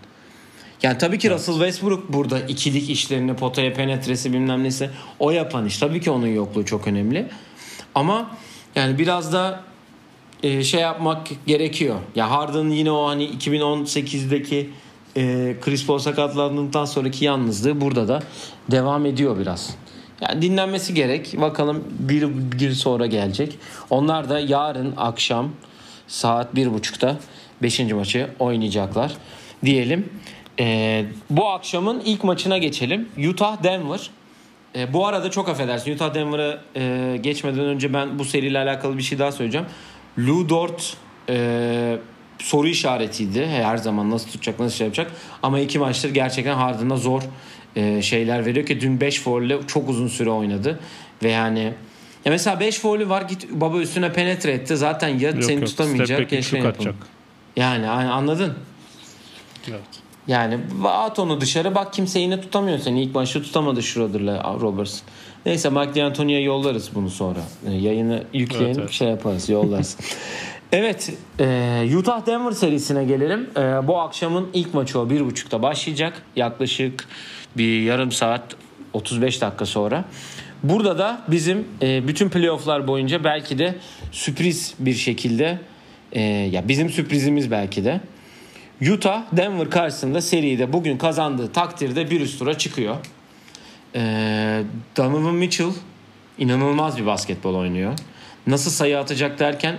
[0.83, 5.77] Yani tabii ki Russell Westbrook burada ikilik işlerini potaya penetresi bilmem nesi o yapan iş.
[5.77, 7.27] Tabii ki onun yokluğu çok önemli.
[7.95, 8.31] Ama
[8.75, 9.63] yani biraz da
[10.43, 11.95] e, şey yapmak gerekiyor.
[12.15, 14.69] Ya Harden yine o hani 2018'deki
[15.17, 18.23] e, Chris Paul sakatlandıktan sonraki yalnızlığı burada da
[18.71, 19.75] devam ediyor biraz.
[20.21, 21.35] Yani dinlenmesi gerek.
[21.41, 22.21] Bakalım bir
[22.57, 23.57] gün sonra gelecek.
[23.89, 25.49] Onlar da yarın akşam
[26.07, 27.17] saat bir buçukta
[27.61, 27.79] 5.
[27.79, 29.13] maçı oynayacaklar
[29.65, 30.09] diyelim.
[30.59, 33.09] E, bu akşamın ilk maçına geçelim.
[33.29, 34.09] Utah Denver.
[34.75, 35.95] E, bu arada çok affedersin.
[35.95, 39.67] Utah Denver'a e, geçmeden önce ben bu seriyle alakalı bir şey daha söyleyeceğim.
[40.19, 40.97] Lou Dort
[41.29, 41.97] e,
[42.39, 43.45] soru işaretiydi.
[43.47, 45.11] Her zaman nasıl tutacak, nasıl şey yapacak.
[45.43, 47.21] Ama iki maçtır gerçekten Harden'a zor
[47.75, 50.79] e, şeyler veriyor ki dün 5 foul çok uzun süre oynadı.
[51.23, 51.73] Ve yani
[52.25, 54.77] ya mesela 5 foul'ü var git baba üstüne penetre etti.
[54.77, 55.69] Zaten ya Yok seni yok.
[55.69, 56.95] tutamayacak ya şey şut yapın.
[57.55, 58.53] Yani anladın?
[59.69, 59.81] Evet.
[60.27, 63.03] Yani at onu dışarı bak kimse yine tutamıyor seni.
[63.03, 65.07] İlk başta tutamadı Schroeder'la Robertson.
[65.45, 67.39] Neyse Mike D'Antoni'ye yollarız bunu sonra.
[67.67, 68.91] E, yayını yükleyelim Evet, evet.
[68.91, 69.97] şey yaparız yollarız.
[70.71, 73.49] evet e, Utah Denver serisine gelelim.
[73.57, 76.21] E, bu akşamın ilk maçı o 1.30'da başlayacak.
[76.35, 77.07] Yaklaşık
[77.57, 78.43] bir yarım saat
[78.93, 80.05] 35 dakika sonra.
[80.63, 83.75] Burada da bizim e, bütün playofflar boyunca belki de
[84.11, 85.59] sürpriz bir şekilde
[86.11, 88.01] e, ya bizim sürprizimiz belki de
[88.93, 92.95] Utah Denver karşısında seride bugün kazandığı takdirde bir üst tura çıkıyor.
[93.95, 94.63] Ee,
[94.97, 95.69] Donovan Mitchell
[96.37, 97.93] inanılmaz bir basketbol oynuyor.
[98.47, 99.75] Nasıl sayı atacak derken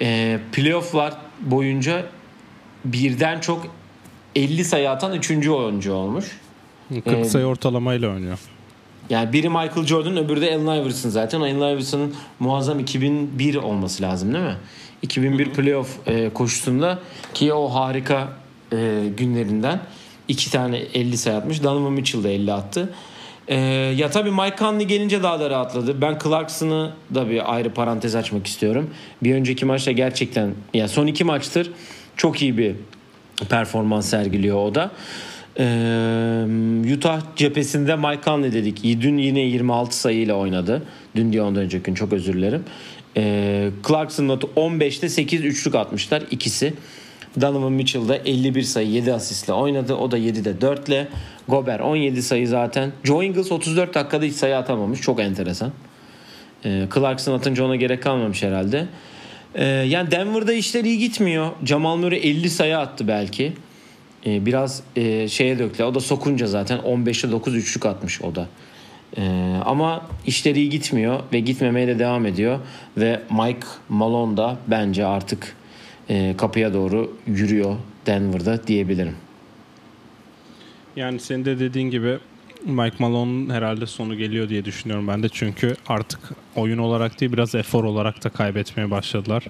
[0.00, 2.06] e, playofflar boyunca
[2.84, 3.66] birden çok
[4.36, 5.48] 50 sayı atan 3.
[5.48, 6.24] oyuncu olmuş.
[7.04, 8.38] 40 Ee, sayı ortalamayla oynuyor.
[9.10, 11.40] Yani biri Michael Jordan öbürü de Allen Iverson zaten.
[11.40, 14.56] Allen Iverson'ın muazzam 2001 olması lazım değil mi?
[15.04, 16.98] 2001 playoff e, koşusunda
[17.34, 18.28] ki o harika
[18.72, 18.76] e,
[19.16, 19.80] günlerinden
[20.28, 21.62] iki tane 50 sayı atmış.
[21.62, 22.94] Donovan Mitchell de 50 attı.
[23.48, 23.56] E,
[23.96, 26.00] ya tabii Mike Conley gelince daha da rahatladı.
[26.00, 28.90] Ben Clarkson'ı da bir ayrı parantez açmak istiyorum.
[29.22, 31.70] Bir önceki maçta gerçekten ya son iki maçtır
[32.16, 32.74] çok iyi bir
[33.48, 34.90] performans sergiliyor o da.
[35.58, 38.82] Ee, Utah cephesinde Mike Conley dedik.
[38.82, 40.82] Dün yine 26 sayıyla oynadı.
[41.16, 42.64] Dün diye ondan önceki gün çok özür dilerim.
[43.16, 46.74] Ee, Clarkson notu 15'te 8 üçlük atmışlar ikisi.
[47.40, 49.94] Donovan Mitchell da 51 sayı 7 asistle oynadı.
[49.94, 51.08] O da 7'de 4 ile.
[51.48, 52.92] Gober 17 sayı zaten.
[53.04, 55.00] Joe Ingles 34 dakikada hiç sayı atamamış.
[55.00, 55.72] Çok enteresan.
[56.64, 58.86] Ee, Clarkson atınca ona gerek kalmamış herhalde.
[59.54, 61.50] Ee, yani Denver'da işler iyi gitmiyor.
[61.64, 63.52] Jamal Murray 50 sayı attı belki.
[64.26, 65.84] Ee, biraz e, şeye döktü.
[65.84, 68.48] O da sokunca zaten 15'te 9 üçlük atmış o da.
[69.18, 72.58] Ee, ama işleri iyi gitmiyor ve gitmemeye de devam ediyor.
[72.96, 75.56] Ve Mike Malone da bence artık
[76.08, 79.16] e, kapıya doğru yürüyor Denver'da diyebilirim.
[80.96, 82.18] Yani senin de dediğin gibi
[82.64, 85.28] Mike Malone'un herhalde sonu geliyor diye düşünüyorum ben de.
[85.28, 86.20] Çünkü artık
[86.56, 89.44] oyun olarak değil biraz efor olarak da kaybetmeye başladılar.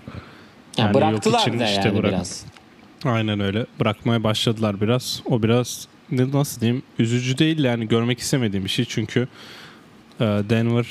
[0.79, 2.47] Yani Yani bıraktılar da işte yani bırak- biraz.
[3.05, 3.67] Aynen öyle.
[3.81, 5.23] Bırakmaya başladılar biraz.
[5.27, 8.85] O biraz nasıl diyeyim üzücü değil yani görmek istemediğim bir şey.
[8.85, 9.29] Çünkü
[10.21, 10.87] e, Denver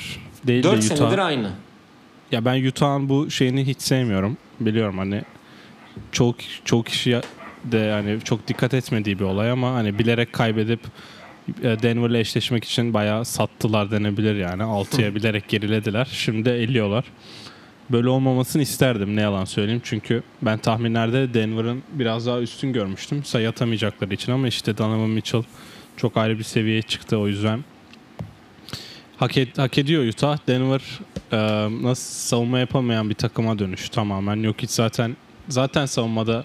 [0.46, 1.26] değil 4 de senedir Utah.
[1.26, 1.50] aynı.
[2.32, 4.36] Ya ben Utah'ın bu şeyini hiç sevmiyorum.
[4.60, 5.22] Biliyorum hani
[6.12, 7.20] çok çok kişi
[7.64, 10.80] de yani çok dikkat etmediği bir olay ama hani bilerek kaybedip
[11.62, 14.62] e, Denver'la eşleşmek için bayağı sattılar denebilir yani.
[14.62, 16.08] 6'ya bilerek gerilediler.
[16.12, 17.04] Şimdi eliyorlar.
[17.90, 19.80] Böyle olmamasını isterdim ne yalan söyleyeyim.
[19.84, 23.24] Çünkü ben tahminlerde Denver'ın biraz daha üstün görmüştüm.
[23.24, 25.42] Sayı atamayacakları için ama işte Donovan Mitchell
[25.96, 27.64] çok ayrı bir seviyeye çıktı o yüzden.
[29.16, 30.38] Hak, et, hak ediyor Utah.
[30.48, 30.82] Denver
[31.32, 31.38] e,
[31.82, 34.36] nasıl savunma yapamayan bir takıma dönüş tamamen.
[34.36, 35.16] Yok hiç zaten
[35.48, 36.44] zaten savunmada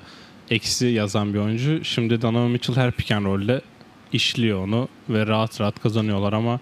[0.49, 1.85] eksi yazan bir oyuncu.
[1.85, 3.61] Şimdi Donovan Mitchell her pick and roll'de
[4.13, 6.59] işliyor onu ve rahat rahat kazanıyorlar ama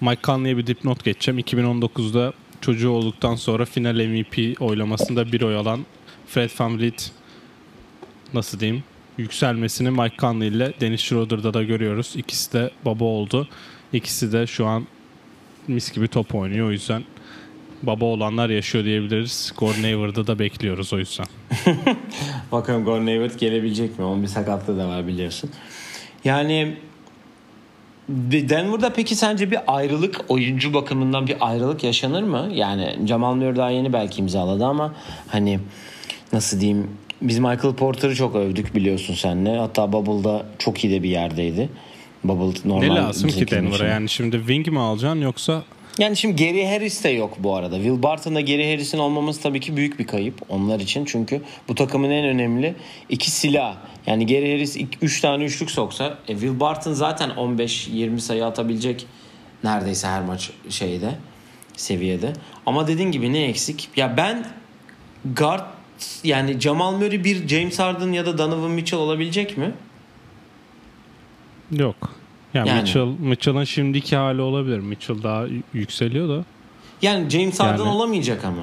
[0.00, 1.40] Mike Conley'e bir dipnot geçeceğim.
[1.40, 5.86] 2019'da çocuğu olduktan sonra final MVP oylamasında bir oy alan
[6.26, 7.12] Fred VanVleet
[8.34, 8.82] nasıl diyeyim
[9.18, 12.12] yükselmesini Mike Conley ile Dennis Schroeder'da da görüyoruz.
[12.16, 13.48] İkisi de baba oldu.
[13.92, 14.86] İkisi de şu an
[15.68, 17.04] mis gibi top oynuyor o yüzden
[17.82, 19.52] baba olanlar yaşıyor diyebiliriz.
[19.56, 21.26] Gordon Hayward'ı da bekliyoruz o yüzden.
[22.52, 24.04] Bakalım Gordon Hayward gelebilecek mi?
[24.04, 25.50] Onun bir sakatlığı da var biliyorsun.
[26.24, 26.76] Yani
[28.08, 32.48] Denver'da peki sence bir ayrılık oyuncu bakımından bir ayrılık yaşanır mı?
[32.52, 34.94] Yani Jamal Murray daha yeni belki imzaladı ama
[35.28, 35.58] hani
[36.32, 36.90] nasıl diyeyim
[37.22, 39.58] biz Michael Porter'ı çok övdük biliyorsun senle.
[39.58, 41.68] Hatta Bubble'da çok iyi de bir yerdeydi.
[42.24, 43.74] Bubble normal ne lazım ki Denver'a?
[43.74, 43.84] için.
[43.84, 45.62] Yani şimdi wing mi alacaksın yoksa
[45.98, 47.76] Yani şimdi Gary Harris de yok bu arada.
[47.76, 51.04] Will Barton'da Gary Harris'in olmaması tabii ki büyük bir kayıp onlar için.
[51.04, 52.74] Çünkü bu takımın en önemli
[53.08, 53.76] iki silah.
[54.08, 59.06] Yani Gary Harris 3 tane üçlük soksa e, Will Barton zaten 15-20 sayı atabilecek
[59.64, 61.14] neredeyse her maç şeyde
[61.76, 62.32] seviyede.
[62.66, 63.88] Ama dediğin gibi ne eksik?
[63.96, 64.46] Ya ben
[65.36, 65.64] guard
[66.24, 69.72] yani Jamal Murray bir James Harden ya da Donovan Mitchell olabilecek mi?
[71.72, 71.96] Yok.
[72.54, 72.80] Yani, Yani.
[72.80, 74.78] Mitchell, Mitchell'ın şimdiki hali olabilir.
[74.78, 75.44] Mitchell daha
[75.74, 76.44] yükseliyor da.
[77.02, 78.62] Yani James Harden Yani- olamayacak ama.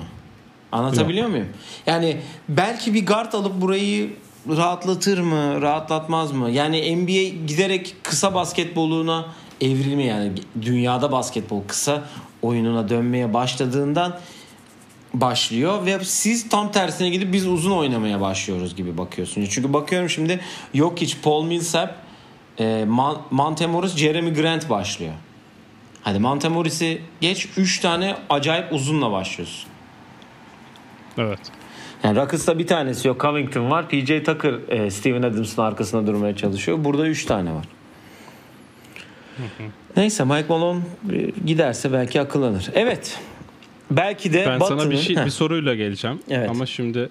[0.71, 1.47] Anlatabiliyor muyum?
[1.87, 2.17] Yani
[2.49, 4.09] belki bir guard alıp burayı
[4.49, 6.49] rahatlatır mı, rahatlatmaz mı?
[6.49, 9.25] Yani NBA giderek kısa basketboluna
[9.61, 10.31] evrilme yani
[10.61, 12.03] dünyada basketbol kısa
[12.41, 14.19] oyununa dönmeye başladığından
[15.13, 19.49] başlıyor ve siz tam tersine gidip biz uzun oynamaya başlıyoruz gibi bakıyorsunuz.
[19.51, 20.39] Çünkü bakıyorum şimdi
[20.73, 21.95] Jokic, Paul Millsap,
[22.59, 22.85] e,
[23.31, 25.13] Monte Morris, Jeremy Grant başlıyor.
[26.01, 29.69] Hadi Monte Morris'i geç 3 tane acayip uzunla başlıyorsun.
[31.17, 31.39] Evet.
[32.03, 33.21] Yani Rockets'ta bir tanesi yok.
[33.21, 33.89] Covington var.
[33.89, 36.83] PJ Tucker e, Steven Adams'ın arkasında durmaya çalışıyor.
[36.83, 37.65] Burada 3 tane var.
[39.97, 40.81] Neyse Mike Malone
[41.13, 42.69] e, giderse belki akıllanır.
[42.73, 43.19] Evet.
[43.91, 46.19] Belki de Ben sana bir şey bir soruyla geleceğim.
[46.29, 46.49] Evet.
[46.49, 47.09] Ama şimdi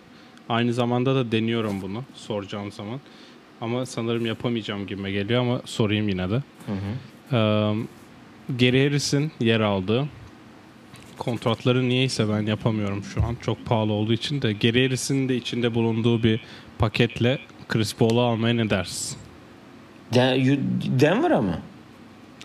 [0.49, 3.01] aynı zamanda da deniyorum bunu soracağım zaman.
[3.61, 6.42] Ama sanırım yapamayacağım gibime geliyor ama sorayım yine de.
[7.33, 7.37] Ee,
[8.59, 10.09] Gary Harris'in yer aldığı
[11.18, 13.37] kontratları niyeyse ben yapamıyorum şu an.
[13.40, 16.40] Çok pahalı olduğu için de Gary Harris'in de içinde bulunduğu bir
[16.79, 19.18] paketle Chris Paul'u almaya ne dersin?
[20.14, 20.59] Den-
[21.00, 21.59] Denver'a mı?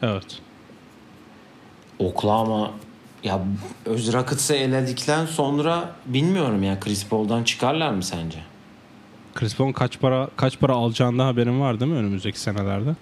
[0.02, 0.40] Evet.
[2.00, 2.72] Oklahoma
[3.24, 3.40] ya
[3.86, 8.40] öz Rockets'ı eledikten sonra bilmiyorum ya Chris Paul'dan çıkarlar mı sence?
[9.36, 12.96] Chris Paul'un kaç para kaç para alacağından haberin var değil mi önümüzdeki senelerde?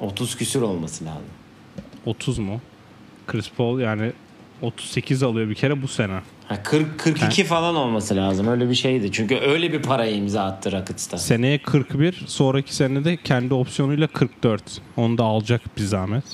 [0.00, 1.22] 30 küsür olması lazım.
[2.06, 2.60] 30 mu?
[3.26, 4.12] Chris Paul yani
[4.62, 6.20] 38 alıyor bir kere bu sene.
[6.48, 8.48] Ha, 40 42 falan olması lazım.
[8.48, 9.12] Öyle bir şeydi.
[9.12, 11.18] Çünkü öyle bir paraya imza attı Rockets'ta.
[11.18, 14.62] Seneye 41, sonraki sene de kendi opsiyonuyla 44.
[14.96, 16.24] Onu da alacak bir zahmet.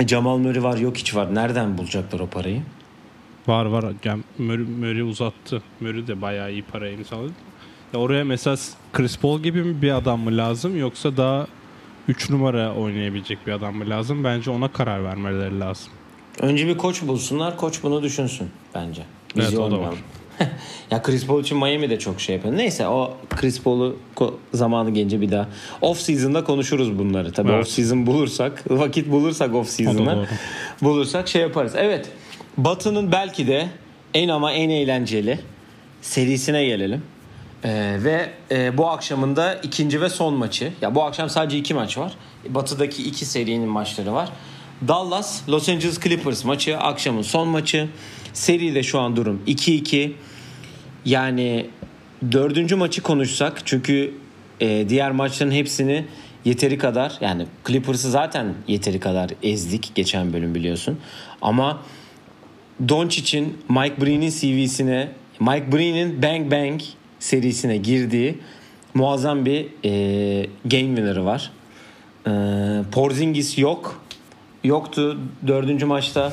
[0.00, 1.34] E, Jamal Murray var, yok hiç var.
[1.34, 2.62] Nereden bulacaklar o parayı?
[3.46, 3.84] Var var.
[4.04, 5.62] Yani Murray, Murray uzattı.
[5.80, 7.32] Murray de bayağı iyi para imzaladı.
[7.92, 8.56] Ya oraya mesela
[8.92, 11.46] Chris Paul gibi mi bir adam mı lazım yoksa daha
[12.08, 14.24] 3 numara oynayabilecek bir adam mı lazım?
[14.24, 15.92] Bence ona karar vermeleri lazım.
[16.40, 17.56] Önce bir koç bulsunlar.
[17.56, 19.02] Koç bunu düşünsün bence.
[19.36, 19.98] Biz Evet, o da yormayalım.
[20.90, 22.56] ya Chris Paul için Miami de çok şey yapıyor.
[22.56, 23.96] Neyse o Chris Paul'u
[24.54, 25.48] zamanı gelince bir daha
[25.80, 27.32] off season'da konuşuruz bunları.
[27.32, 27.64] Tabii Evet.
[27.64, 30.26] off season bulursak, vakit bulursak off season'da
[30.82, 31.72] bulursak şey yaparız.
[31.76, 32.08] Evet.
[32.56, 33.68] Batı'nın belki de
[34.14, 35.38] en ama en eğlenceli
[36.02, 37.02] serisine gelelim.
[37.64, 40.72] Ee, ve e, bu akşamın da ikinci ve son maçı.
[40.82, 42.12] Ya bu akşam sadece iki maç var.
[42.48, 44.28] Batı'daki iki serinin maçları var.
[44.88, 47.88] Dallas Los Angeles Clippers maçı akşamın son maçı.
[48.32, 50.12] Seride şu an durum 2-2.
[51.04, 51.66] Yani
[52.32, 54.14] dördüncü maçı konuşsak çünkü
[54.60, 56.04] e, diğer maçların hepsini
[56.44, 60.98] yeteri kadar yani Clippers'ı zaten yeteri kadar ezdik geçen bölüm biliyorsun.
[61.42, 61.82] Ama
[62.88, 65.08] Doncic'in Mike Breen'in CV'sine
[65.40, 66.80] Mike Breen'in Bang Bang
[67.18, 68.38] serisine girdiği
[68.94, 69.90] muazzam bir e,
[70.64, 71.50] game winner'ı var.
[72.26, 72.30] E,
[72.92, 74.02] Porzingis yok.
[74.64, 76.32] Yoktu dördüncü maçta.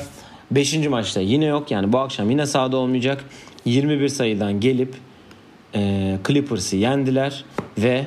[0.50, 1.70] Beşinci maçta yine yok.
[1.70, 3.24] Yani bu akşam yine sahada olmayacak.
[3.64, 4.94] 21 sayıdan gelip
[5.74, 7.44] e, Clippers'ı yendiler
[7.78, 8.06] ve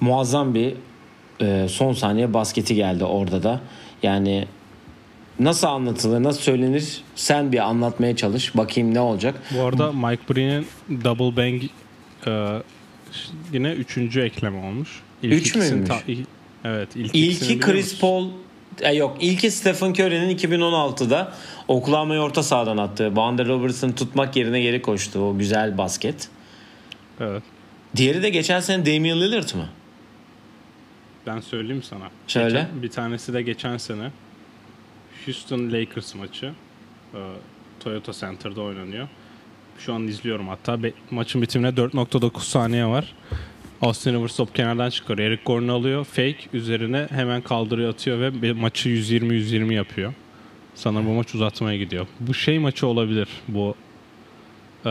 [0.00, 0.74] muazzam bir
[1.40, 3.60] e, son saniye basketi geldi orada da.
[4.02, 4.44] Yani
[5.40, 8.56] nasıl anlatılır, nasıl söylenir sen bir anlatmaya çalış.
[8.56, 9.42] Bakayım ne olacak.
[9.58, 10.66] Bu arada Mike Breen'in
[11.04, 11.62] double bang
[12.26, 12.62] e,
[13.52, 15.00] yine üçüncü ekleme olmuş.
[15.22, 15.90] İlk Üç müymüş?
[16.08, 16.24] il-
[16.64, 16.88] evet.
[16.96, 18.00] Ilk İlki Chris?
[18.00, 18.28] Paul
[18.82, 21.32] e, yok ilki Stephen Curry'nin 2016'da
[21.68, 26.28] Oklahoma'yı orta sahadan attığı Vander Robertson'ı tutmak yerine geri koştu o güzel basket.
[27.20, 27.42] Evet.
[27.96, 29.66] Diğeri de geçen sene Damian Lillard mı?
[31.26, 32.04] Ben söyleyeyim sana.
[32.26, 32.48] Söyle.
[32.48, 34.10] Geçen- bir tanesi de geçen sene
[35.26, 36.52] Houston Lakers maçı.
[37.14, 37.18] e,
[37.80, 39.08] Toyota Center'da oynanıyor.
[39.78, 40.82] Şu an izliyorum hatta.
[40.82, 43.14] Be- maçın bitimine 4.9 saniye var.
[43.82, 45.28] Austin Rivers top kenardan çıkarıyor.
[45.30, 46.04] Eric Gordon alıyor.
[46.04, 50.12] Fake üzerine hemen kaldırıyor atıyor ve maçı 120-120 yapıyor.
[50.74, 52.06] Sanırım bu maç uzatmaya gidiyor.
[52.20, 53.28] Bu şey maçı olabilir.
[53.48, 53.74] Bu
[54.86, 54.90] e,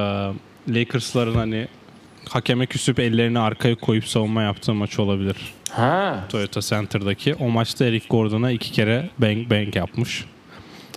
[0.70, 1.68] Lakers'ların hani
[2.30, 5.36] hakeme küsüp ellerini arkaya koyup savunma yaptığı maç olabilir.
[5.72, 6.26] Ha.
[6.30, 7.36] Toyota Center'daki.
[7.36, 10.26] O maçta Eric Gordon'a iki kere bang bang yapmış.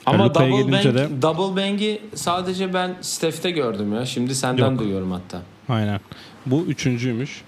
[0.06, 4.06] Ama Luka'ya double gelince de- double bang'i sadece ben Steph'te gördüm ya.
[4.06, 4.78] Şimdi senden Yok.
[4.78, 5.42] duyuyorum hatta.
[5.68, 6.00] Aynen.
[6.46, 7.42] Bu üçüncüymüş.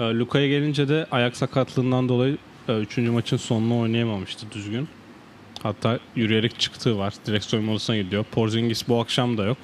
[0.00, 4.88] Ee, Luka'ya gelince de ayak sakatlığından dolayı e, üçüncü maçın sonunu oynayamamıştı düzgün.
[5.62, 7.14] Hatta yürüyerek çıktığı var.
[7.26, 8.24] Direkt soyunma odasına gidiyor.
[8.32, 9.56] Porzingis bu akşam da yok.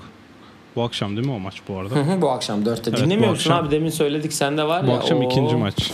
[0.77, 1.95] Bu akşam değil mi o maç bu arada?
[1.95, 2.91] Hı hı, bu akşam 4'te.
[2.91, 3.71] Evet, Dinlemiyor bu musun akşam- abi?
[3.71, 4.97] Demin söyledik sende var Bu ya.
[4.97, 5.23] akşam oo.
[5.31, 5.93] ikinci maç.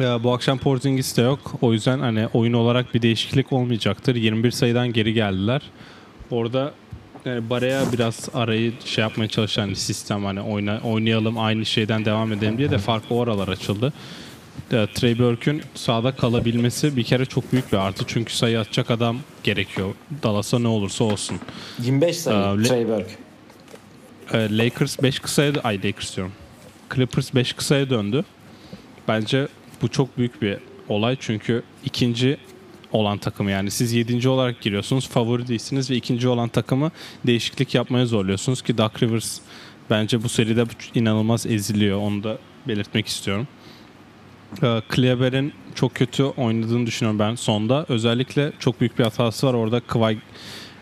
[0.00, 1.38] Ya, bu akşam Porzingis de yok.
[1.60, 4.14] O yüzden hani oyun olarak bir değişiklik olmayacaktır.
[4.16, 5.62] 21 sayıdan geri geldiler.
[6.30, 6.72] Orada
[7.24, 12.32] yani Baraya biraz arayı şey yapmaya çalışan hani sistem hani oyna, oynayalım aynı şeyden devam
[12.32, 13.92] edelim diye de farklı oralar açıldı.
[14.72, 18.04] E, Trey Burke'ün sahada kalabilmesi bir kere çok büyük bir artı.
[18.06, 19.94] Çünkü sayı atacak adam gerekiyor.
[20.22, 21.40] Dallas'a ne olursa olsun.
[21.82, 23.10] 25 sayı le- Trey Burke.
[24.32, 26.32] E, Lakers 5 kısaya ay Lakers diyorum.
[26.94, 28.24] Clippers 5 kısaya döndü.
[29.08, 29.48] Bence
[29.82, 30.56] bu çok büyük bir
[30.88, 32.36] olay çünkü ikinci
[32.92, 34.28] olan takım yani siz 7.
[34.28, 36.90] olarak giriyorsunuz favori değilsiniz ve ikinci olan takımı
[37.26, 39.38] değişiklik yapmaya zorluyorsunuz ki Duck Rivers
[39.90, 43.48] bence bu seride inanılmaz eziliyor onu da belirtmek istiyorum.
[44.62, 47.86] Ee, Kleber'in çok kötü oynadığını düşünüyorum ben sonda.
[47.88, 49.54] Özellikle çok büyük bir hatası var.
[49.54, 50.18] Orada Kıvay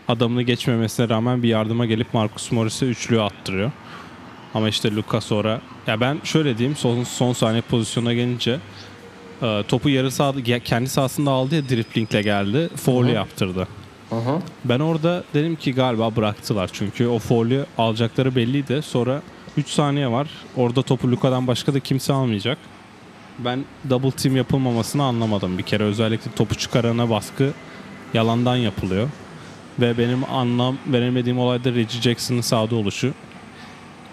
[0.07, 3.71] adamını geçmemesine rağmen bir yardıma gelip Marcus Morris'e üçlüğü attırıyor.
[4.53, 8.59] Ama işte Luka sonra ya ben şöyle diyeyim son, son saniye pozisyona gelince
[9.41, 12.69] e, topu yarı sahada kendi sahasında aldı ya driplingle geldi.
[12.75, 13.67] Foul yaptırdı.
[14.09, 14.39] Hı.
[14.65, 18.81] Ben orada dedim ki galiba bıraktılar çünkü o foul'ü alacakları belliydi.
[18.81, 19.21] Sonra
[19.57, 20.27] 3 saniye var.
[20.55, 22.57] Orada topu Luka'dan başka da kimse almayacak.
[23.39, 25.83] Ben double team yapılmamasını anlamadım bir kere.
[25.83, 27.53] Özellikle topu çıkarana baskı
[28.13, 29.09] yalandan yapılıyor.
[29.79, 33.13] Ve benim anlam veremediğim olay da Reggie Jackson'ın sahada oluşu.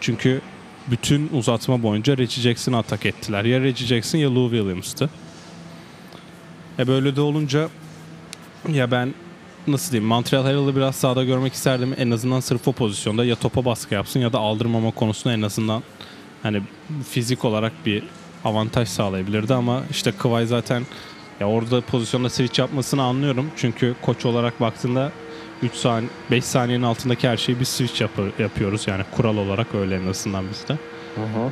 [0.00, 0.40] Çünkü
[0.90, 3.44] bütün uzatma boyunca Reggie Jackson'ı atak ettiler.
[3.44, 5.10] Ya Reggie Jackson ya Lou Williams'tı.
[6.78, 7.68] E böyle de olunca
[8.72, 9.14] ya ben
[9.66, 11.94] nasıl diyeyim Montreal Herald'ı biraz sahada görmek isterdim.
[11.98, 15.82] En azından sırf o pozisyonda ya topa baskı yapsın ya da aldırmama konusunda en azından
[16.42, 16.62] hani
[17.10, 18.02] fizik olarak bir
[18.44, 20.86] avantaj sağlayabilirdi ama işte Kıvay zaten
[21.40, 23.50] ya orada pozisyonda switch yapmasını anlıyorum.
[23.56, 25.12] Çünkü koç olarak baktığında
[25.62, 28.86] 3 saniye 5 saniyenin altındaki her şeyi biz switch yapı- yapıyoruz.
[28.88, 30.72] Yani kural olarak öyle en azından bizde.
[31.14, 31.50] Hı.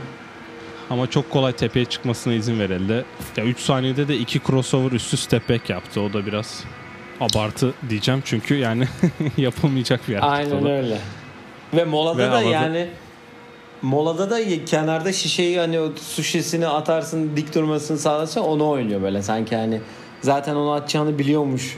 [0.90, 3.04] Ama çok kolay tepeye çıkmasına izin verildi.
[3.36, 6.00] Ya 3 saniyede de 2 crossover üstü step back yaptı.
[6.00, 6.64] O da biraz
[7.20, 8.88] abartı diyeceğim çünkü yani
[9.36, 10.98] yapılmayacak bir hareket Aynen öyle.
[11.74, 12.88] Ve molada Ve da havada- yani
[13.82, 19.22] molada da kenarda şişeyi hani o su şişesini atarsın dik durmasını sağlasın onu oynuyor böyle
[19.22, 19.80] sanki hani
[20.20, 21.76] zaten onu atacağını biliyormuş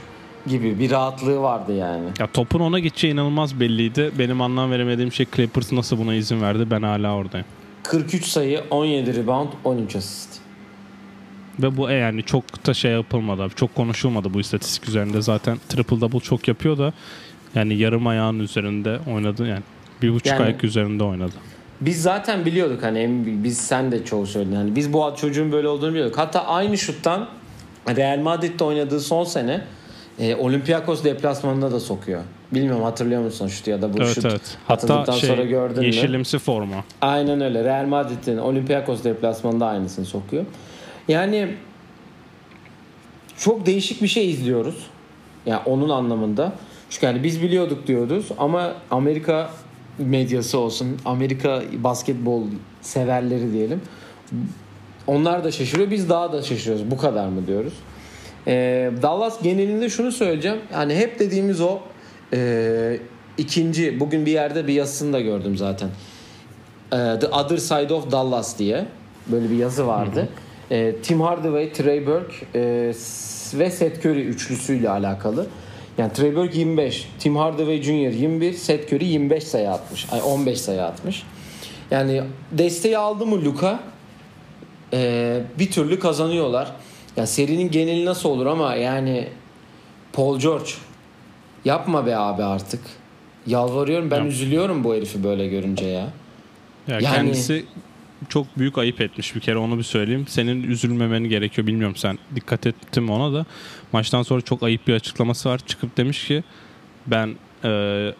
[0.48, 2.04] gibi bir rahatlığı vardı yani.
[2.18, 4.12] Ya topun ona geçeceği inanılmaz belliydi.
[4.18, 7.46] Benim anlam veremediğim şey Clippers nasıl buna izin verdi ben hala oradayım.
[7.82, 10.40] 43 sayı, 17 rebound, 13 asist.
[11.62, 13.48] Ve bu e yani çok da şey yapılmadı.
[13.56, 15.22] Çok konuşulmadı bu istatistik üzerinde.
[15.22, 16.92] Zaten triple double çok yapıyor da
[17.54, 19.62] yani yarım ayağın üzerinde oynadı yani
[20.02, 21.34] bir buçuk Yani- ayak üzerinde oynadı.
[21.80, 25.90] Biz zaten biliyorduk hani biz sen de çoğu söyledin hani biz bu çocuğun böyle olduğunu
[25.90, 26.18] biliyorduk.
[26.18, 27.28] Hatta aynı şuttan
[27.88, 29.64] Real Madrid'de oynadığı son sene
[30.18, 32.22] e, Olympiakos deplasmanında da sokuyor.
[32.52, 34.58] Bilmiyorum hatırlıyor musun şutu ya da bu Evet şut evet.
[34.66, 35.86] Hatta şey sonra gördün mü?
[35.86, 36.84] yeşilimsi forma.
[37.00, 37.64] Aynen öyle.
[37.64, 40.44] Real Madrid'in Olympiakos deplasmanında aynısını sokuyor.
[41.08, 41.48] Yani
[43.38, 44.86] çok değişik bir şey izliyoruz.
[45.46, 46.52] Yani onun anlamında.
[46.90, 49.50] Çünkü yani biz biliyorduk diyoruz ama Amerika
[49.98, 52.42] medyası olsun, Amerika basketbol
[52.80, 53.80] severleri diyelim.
[55.06, 55.90] Onlar da şaşırıyor.
[55.90, 56.90] Biz daha da şaşırıyoruz.
[56.90, 57.72] Bu kadar mı diyoruz.
[58.46, 60.58] Ee, Dallas genelinde şunu söyleyeceğim.
[60.72, 61.78] Yani hep dediğimiz o
[62.32, 62.98] e,
[63.38, 65.88] ikinci bugün bir yerde bir yazısını da gördüm zaten.
[66.92, 68.84] Ee, The Other Side of Dallas diye
[69.26, 70.28] böyle bir yazı vardı.
[70.70, 72.60] Ee, Tim Hardaway, Trey Burke e,
[73.58, 75.46] ve Seth Curry üçlüsüyle alakalı.
[75.98, 77.90] Yani Trey Burke 25, Tim Hardaway Jr.
[77.90, 80.06] 21, Seth Curry 25 sayı atmış.
[80.12, 81.22] Ay 15 sayı atmış.
[81.90, 83.80] Yani desteği aldı mı Luka
[84.92, 86.72] e, bir türlü kazanıyorlar.
[87.16, 89.28] Ya serinin geneli nasıl olur ama yani
[90.12, 90.70] Paul George
[91.64, 92.80] yapma be abi artık.
[93.46, 94.26] Yalvarıyorum ben Yap.
[94.26, 96.08] üzülüyorum bu herifi böyle görünce ya.
[96.88, 97.64] Ya Yani- kendisi
[98.28, 100.24] çok büyük ayıp etmiş bir kere onu bir söyleyeyim.
[100.28, 103.46] Senin üzülmemen gerekiyor bilmiyorum sen dikkat ettin mi ona da.
[103.92, 105.60] Maçtan sonra çok ayıp bir açıklaması var.
[105.66, 106.44] Çıkıp demiş ki
[107.06, 107.34] ben
[107.64, 108.12] e,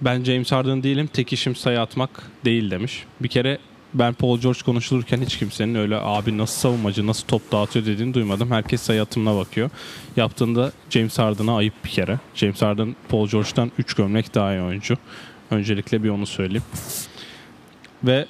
[0.00, 2.10] ben James Harden değilim tek işim sayı atmak
[2.44, 3.04] değil demiş.
[3.20, 3.58] Bir kere
[3.94, 8.50] ben Paul George konuşulurken hiç kimsenin öyle abi nasıl savunmacı nasıl top dağıtıyor dediğini duymadım.
[8.50, 9.70] Herkes sayı atımına bakıyor.
[10.16, 12.18] Yaptığında James Harden'a ayıp bir kere.
[12.34, 14.96] James Harden Paul George'dan 3 gömlek daha iyi oyuncu.
[15.50, 16.64] Öncelikle bir onu söyleyeyim.
[18.04, 18.26] Ve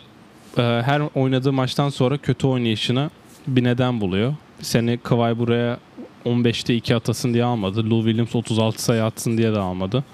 [0.58, 3.10] e, her oynadığı maçtan sonra kötü oynayışına
[3.46, 4.34] bir neden buluyor.
[4.60, 5.78] Seni Kawhi buraya
[6.26, 7.90] 15'te 2 atasın diye almadı.
[7.90, 10.04] Lou Williams 36 sayı atsın diye de almadı.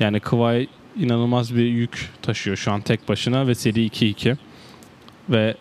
[0.00, 4.36] Yani Kawhi inanılmaz bir yük taşıyor şu an tek başına ve seri 2-2.
[5.32, 5.54] Ve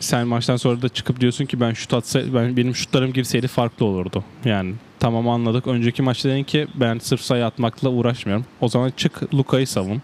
[0.00, 3.86] sen maçtan sonra da çıkıp diyorsun ki ben şut atsa ben benim şutlarım girseydi farklı
[3.86, 4.24] olurdu.
[4.44, 5.66] Yani Tamam anladık.
[5.66, 8.44] Önceki maçta dedin ki ben sırf sayı atmakla uğraşmıyorum.
[8.60, 10.02] O zaman çık Luka'yı savun.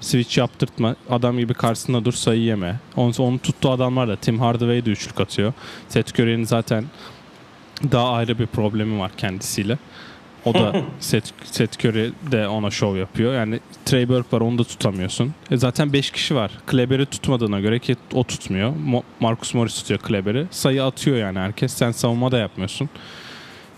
[0.00, 0.96] Switch yaptırtma.
[1.10, 2.80] Adam gibi karşısında dur sayı yeme.
[2.96, 5.52] Onun, onun tuttuğu adamlar da Tim Hardaway de üçlük atıyor.
[5.88, 6.84] Seth Curry'nin zaten
[7.92, 9.78] daha ayrı bir problemi var kendisiyle.
[10.44, 13.34] O da Seth, Seth Curry de ona şov yapıyor.
[13.34, 15.34] Yani Trey Burke var onu da tutamıyorsun.
[15.50, 16.50] E zaten 5 kişi var.
[16.66, 18.72] Kleber'i tutmadığına göre ki o tutmuyor.
[18.88, 20.46] Mo- Marcus Morris tutuyor Kleber'i.
[20.50, 21.72] Sayı atıyor yani herkes.
[21.72, 22.88] Sen savunma da yapmıyorsun.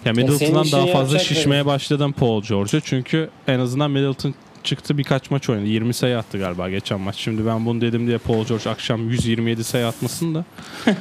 [0.04, 2.80] Ya Middleton'dan işini daha fazla şişmeye başladım Paul George'a.
[2.80, 5.66] Çünkü en azından Middleton çıktı birkaç maç oynadı.
[5.66, 7.16] 20 sayı attı galiba geçen maç.
[7.16, 10.44] Şimdi ben bunu dedim diye Paul George akşam 127 sayı atmasın da.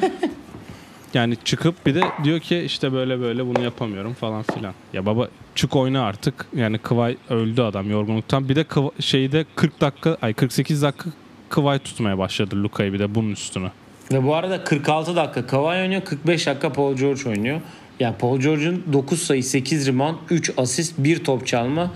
[1.16, 4.74] yani çıkıp bir de diyor ki işte böyle böyle bunu yapamıyorum falan filan.
[4.94, 6.46] Ya baba çık oyna artık.
[6.56, 8.50] Yani Kıvay öldü adam yorgunluktan.
[8.50, 11.10] Bir de Kıva- şeyde 40 dakika ay 48 dakika
[11.50, 13.72] Kıvay tutmaya başladı Luka'yı bir de bunun üstüne.
[14.12, 17.62] Ve bu arada 46 dakika Kawhi oynuyor, 45 dakika Paul George oynuyor.
[18.00, 21.92] Yani Paul George'un 9 sayı, 8 rebound, 3 asist, 1 top çalma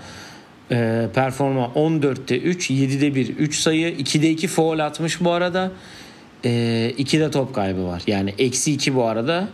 [0.70, 5.72] e, performa 14'te 3, 7'de 1, 3 sayı, 2'de 2 foul atmış bu arada.
[6.44, 6.50] E,
[6.98, 8.02] 2'de top kaybı var.
[8.06, 9.48] Yani eksi 2 bu arada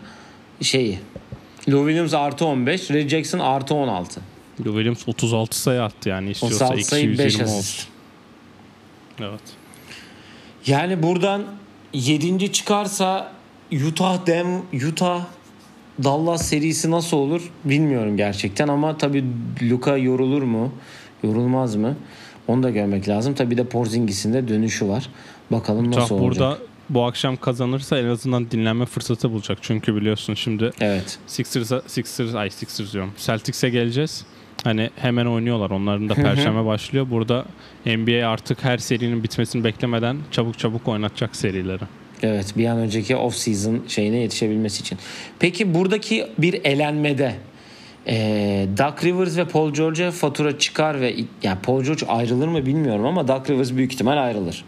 [0.61, 0.99] şeyi.
[1.69, 4.21] Lou Williams artı 15, Ray Jackson artı 16.
[4.67, 7.57] Lou Williams 36 sayı attı yani istiyorsa 36 eksi sayı 5 120 asist.
[7.59, 7.89] olsun.
[9.21, 9.41] Evet.
[10.67, 11.45] Yani buradan
[11.93, 12.53] 7.
[12.53, 13.33] çıkarsa
[13.73, 15.25] Utah Dem Utah
[16.05, 19.25] Dallas serisi nasıl olur bilmiyorum gerçekten ama tabii
[19.63, 20.73] Luka yorulur mu?
[21.23, 21.97] Yorulmaz mı?
[22.49, 23.35] Onu da görmek lazım.
[23.35, 25.09] Tabii de Porzingis'in de dönüşü var.
[25.51, 26.41] Bakalım nasıl Utah olacak.
[26.41, 26.59] burada
[26.89, 29.59] bu akşam kazanırsa en azından dinlenme fırsatı bulacak.
[29.63, 31.19] Çünkü biliyorsun şimdi Evet.
[31.27, 33.13] Sixers'a Sixers ay Sixers diyorum.
[33.19, 34.25] Celtics'e geleceğiz.
[34.65, 35.71] Hani hemen oynuyorlar.
[35.71, 37.07] Onların da perşembe başlıyor.
[37.11, 37.45] Burada
[37.87, 41.83] NBA artık her serinin bitmesini beklemeden çabuk çabuk oynatacak serileri.
[42.23, 44.99] Evet bir an önceki off season şeyine yetişebilmesi için.
[45.39, 47.35] Peki buradaki bir elenmede
[48.07, 48.15] e,
[48.79, 53.29] Doug Rivers ve Paul George'a fatura çıkar ve yani Paul George ayrılır mı bilmiyorum ama
[53.29, 54.65] Doug Rivers büyük ihtimal ayrılır.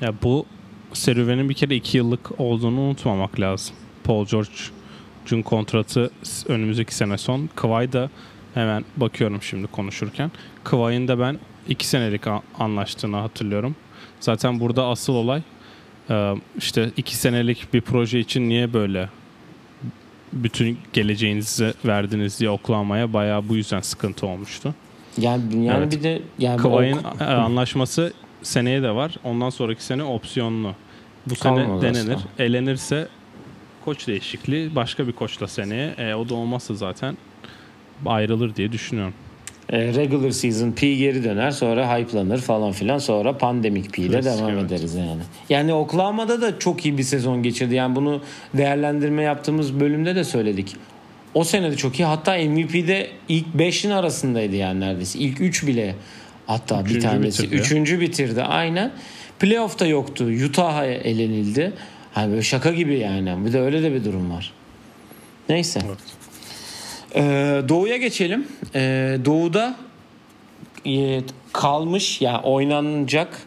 [0.00, 0.46] Ya bu
[0.92, 3.76] serüvenin bir kere iki yıllık olduğunu unutmamak lazım.
[4.04, 6.10] Paul George'un kontratı
[6.48, 7.48] önümüzdeki sene son.
[7.56, 8.10] Kawhi da
[8.54, 10.30] hemen bakıyorum şimdi konuşurken.
[10.64, 11.38] Kawhi'nin de ben
[11.68, 13.76] iki senelik a- anlaştığını hatırlıyorum.
[14.20, 15.42] Zaten burada asıl olay
[16.10, 19.08] e, işte iki senelik bir proje için niye böyle
[20.32, 24.74] bütün geleceğinizi verdiniz diye Oklahoma'ya bayağı bu yüzden sıkıntı olmuştu.
[25.18, 25.92] Yani yani Evet.
[25.92, 29.14] bir de yani Kıvay'ın ok- anlaşması seneye de var.
[29.24, 30.74] Ondan sonraki sene opsiyonlu.
[31.26, 31.98] Bu sene Kalmadı denenir.
[32.00, 32.18] aslında.
[32.38, 33.08] Elenirse
[33.84, 35.94] koç değişikliği başka bir koçla seneye.
[35.98, 37.16] E, o da olmazsa zaten
[38.06, 39.14] ayrılır diye düşünüyorum.
[39.72, 44.50] e, regular season P geri döner sonra hype'lanır falan filan sonra pandemik P ile devam
[44.50, 44.64] evet.
[44.64, 45.20] ederiz yani.
[45.48, 47.74] Yani Oklahoma'da da çok iyi bir sezon geçirdi.
[47.74, 48.20] Yani bunu
[48.54, 50.76] değerlendirme yaptığımız bölümde de söyledik.
[51.34, 52.04] O sene de çok iyi.
[52.04, 55.18] Hatta MVP'de ilk 5'in arasındaydı yani neredeyse.
[55.18, 55.94] İlk 3 bile
[56.46, 57.42] hatta bir Üçüncü tanesi.
[57.42, 57.60] bitirdi.
[57.60, 58.92] Üçüncü bitirdi aynen.
[59.40, 60.24] Playoff'ta yoktu.
[60.46, 61.72] Utah'a elenildi.
[62.12, 63.46] Hani böyle şaka gibi yani.
[63.46, 64.52] Bir de öyle de bir durum var.
[65.48, 65.80] Neyse.
[67.14, 68.46] Ee, Doğu'ya geçelim.
[68.74, 69.76] Ee, Doğu'da
[70.86, 71.20] e,
[71.52, 73.42] kalmış yani oynanacak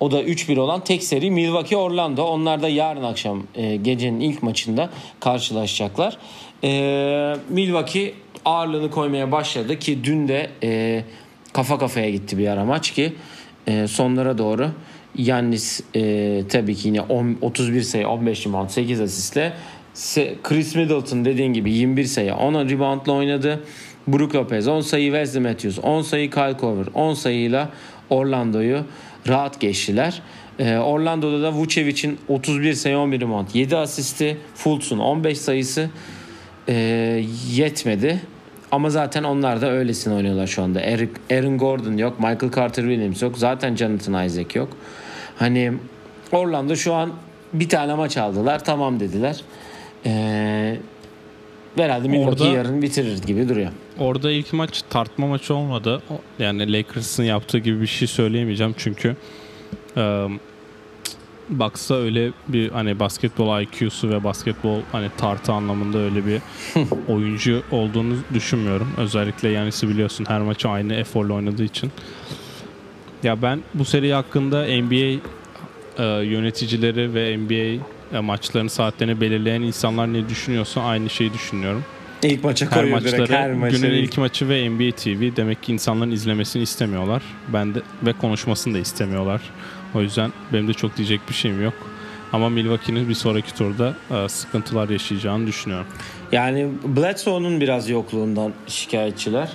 [0.00, 2.24] o da 3-1 olan tek seri Milwaukee Orlando.
[2.24, 6.16] Onlar da yarın akşam e, gecenin ilk maçında karşılaşacaklar.
[6.64, 8.14] Ee, Milwaukee
[8.44, 11.04] ağırlığını koymaya başladı ki dün de e,
[11.56, 13.12] kafa kafaya gitti bir ara maç ki
[13.66, 14.70] e, sonlara doğru
[15.16, 19.52] Yannis e, tabii ki yine 10, 31 sayı 15 rebound 8 asistle
[20.42, 23.64] Chris Middleton dediğin gibi 21 sayı 10 reboundla oynadı.
[24.08, 27.70] Brook Lopez 10 sayı Wesley Matthews 10 sayı Kyle Korver 10 sayıyla
[28.10, 28.84] Orlando'yu
[29.28, 30.22] rahat geçtiler.
[30.58, 35.90] Ee, Orlando'da da Vucevic'in 31 sayı 11 rebound 7 asisti Fultz'un 15 sayısı
[36.68, 36.74] e,
[37.54, 38.20] yetmedi.
[38.72, 40.80] Ama zaten onlar da öylesine oynuyorlar şu anda.
[40.80, 42.18] Eric, Aaron Gordon yok.
[42.20, 43.38] Michael Carter Williams yok.
[43.38, 44.68] Zaten Jonathan Isaac yok.
[45.38, 45.72] Hani
[46.32, 47.12] Orlando şu an
[47.52, 48.64] bir tane maç aldılar.
[48.64, 49.40] Tamam dediler.
[50.06, 50.78] Ee,
[51.76, 53.70] herhalde Milwaukee yarın bitirir gibi duruyor.
[53.98, 56.02] Orada ilk maç tartma maçı olmadı.
[56.38, 59.16] Yani Lakers'ın yaptığı gibi bir şey söyleyemeyeceğim çünkü
[59.96, 60.26] e,
[61.48, 66.40] Bucks'a öyle bir hani basketbol IQ'su ve basketbol hani tartı anlamında öyle bir
[67.12, 68.88] oyuncu olduğunu düşünmüyorum.
[68.96, 71.92] Özellikle Yanis'i biliyorsun her maçı aynı eforla oynadığı için.
[73.22, 75.20] Ya ben bu seri hakkında NBA
[75.98, 77.84] e, yöneticileri ve NBA
[78.16, 81.84] e, maçların saatlerini belirleyen insanlar ne düşünüyorsa aynı şeyi düşünüyorum
[82.22, 83.76] İlk maça her koyuyor direkt maçları her maçı.
[83.76, 87.22] günün ilk maçı ve NBA TV demek ki insanların izlemesini istemiyorlar.
[87.48, 89.40] Ben de ve konuşmasını da istemiyorlar.
[89.94, 91.74] O yüzden benim de çok diyecek bir şeyim yok.
[92.32, 95.86] Ama Milwaukee'nin bir sonraki turda e, sıkıntılar yaşayacağını düşünüyorum.
[96.32, 99.48] Yani Bledsoe'nun biraz yokluğundan şikayetçiler.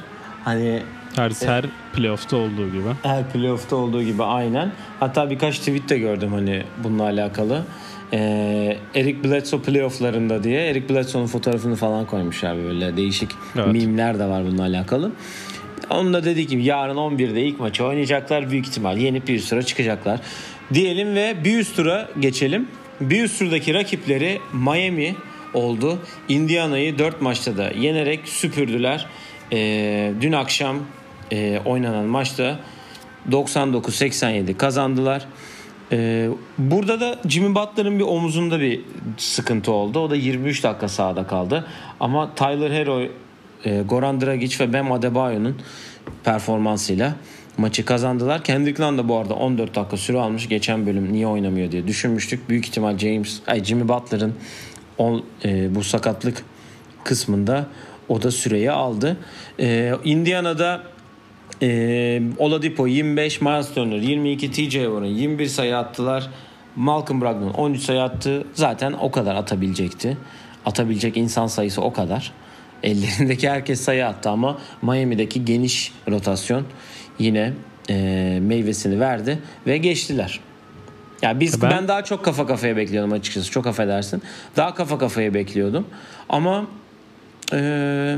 [0.45, 0.82] Hani
[1.16, 2.88] Her, her playoff'ta olduğu gibi.
[3.03, 4.72] her playoff'ta olduğu gibi aynen.
[4.99, 7.64] Hatta birkaç tweet de gördüm hani bununla alakalı.
[8.14, 13.68] Ee, Eric Bledsoe playofflarında diye Eric Bledsoe'nun fotoğrafını falan koymuşlar böyle değişik Evet.
[13.74, 15.12] mimler de var bununla alakalı.
[15.89, 18.49] Onun da dediği gibi yarın 11'de ilk maçı oynayacaklar.
[18.51, 20.20] Büyük ihtimal yenip bir üst tura çıkacaklar.
[20.74, 22.68] Diyelim ve bir üst tura geçelim.
[23.01, 25.16] Bir üst turdaki rakipleri Miami
[25.53, 25.99] oldu.
[26.30, 29.05] Indiana'yı 4 maçta da yenerek süpürdüler.
[29.53, 30.78] Ee, dün akşam
[31.32, 32.59] e, oynanan maçta
[33.32, 35.26] 99-87 kazandılar.
[35.92, 38.82] Ee, burada da Jimmy Butler'ın bir omuzunda bir
[39.18, 40.00] sıkıntı oldu.
[40.00, 41.66] O da 23 dakika sahada kaldı.
[42.00, 43.02] Ama Tyler Hero,
[43.66, 45.56] e, Goran Dragic ve Bam Adebayo'nun
[46.24, 47.16] performansıyla
[47.58, 48.44] maçı kazandılar.
[48.44, 50.50] Kendrick Nunn da bu arada 14 dakika süre almış.
[50.50, 52.50] Geçen bölüm niye oynamıyor diye düşünmüştük.
[52.50, 54.34] Büyük ihtimal James, ay Jimmy Butler'ın
[54.98, 56.46] on, e, bu sakatlık
[57.04, 57.68] kısmında
[58.10, 59.18] o da süreyi aldı.
[59.60, 60.84] E, Indiana'da
[61.62, 66.30] e, Oladipo 25, Miles Turner 22, TJ Warren 21 sayı attılar.
[66.76, 68.43] Malcolm Brogdon 13 sayı attı.
[68.53, 70.18] Zaten o kadar atabilecekti.
[70.66, 72.32] Atabilecek insan sayısı o kadar.
[72.84, 76.66] Ellerindeki herkes sayı attı ama Miami'deki geniş rotasyon
[77.20, 77.53] yine
[77.89, 80.39] e, meyvesini verdi ve geçtiler.
[81.22, 83.51] Ya biz ben, Ben- daha çok kafa kafaya bekliyordum açıkçası.
[83.51, 84.22] Çok affedersin.
[84.55, 85.88] Daha kafa kafaya bekliyordum.
[86.30, 86.66] Ama
[87.53, 88.18] ee,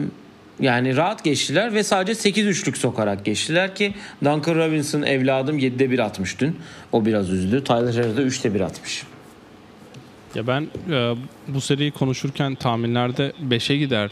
[0.60, 3.94] yani rahat geçtiler ve sadece 8 üçlük sokarak geçtiler ki
[4.24, 6.58] Duncan Robinson evladım 7'de 1 atmış dün.
[6.92, 7.64] O biraz üzdü.
[7.64, 9.04] Tyler Hero da 3'te 1 atmış.
[10.36, 11.16] Ya ben e,
[11.48, 14.12] bu seriyi konuşurken tahminlerde 5'e gider.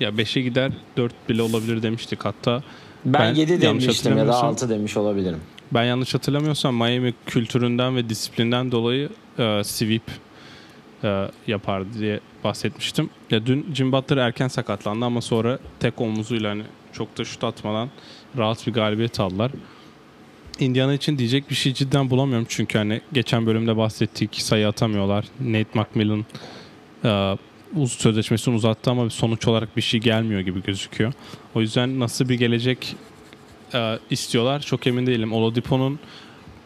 [0.00, 2.24] Ya 5'e gider 4 bile olabilir demiştik.
[2.24, 2.62] Hatta
[3.04, 5.38] Ben, Ben 7 yanlış demiştim ya da hatırlamıyorsam- 6 demiş olabilirim.
[5.72, 9.08] ben yanlış hatırlamıyorsam Miami kültüründen ve disiplinden dolayı
[9.38, 10.02] e, sweep
[11.04, 13.10] e, yapar diye bahsetmiştim.
[13.30, 17.90] Ya dün Jim Butler erken sakatlandı ama sonra tek omuzuyla hani çok da şut atmadan
[18.38, 19.50] rahat bir galibiyet aldılar.
[20.58, 25.24] Indiana için diyecek bir şey cidden bulamıyorum çünkü hani geçen bölümde bahsettik sayı atamıyorlar.
[25.40, 26.24] Nate McMillan
[27.04, 27.38] e,
[27.76, 31.12] uz sözleşmesini uzattı ama sonuç olarak bir şey gelmiyor gibi gözüküyor.
[31.54, 32.96] O yüzden nasıl bir gelecek
[33.74, 35.32] e, istiyorlar çok emin değilim.
[35.32, 35.98] Oladipo'nun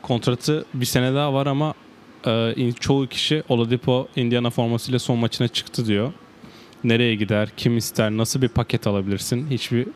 [0.03, 1.75] kontratı bir sene daha var ama
[2.27, 6.13] e, in- çoğu kişi Oladipo Indiana formasıyla son maçına çıktı diyor.
[6.85, 9.87] Nereye gider, kim ister, nasıl bir paket alabilirsin hiçbir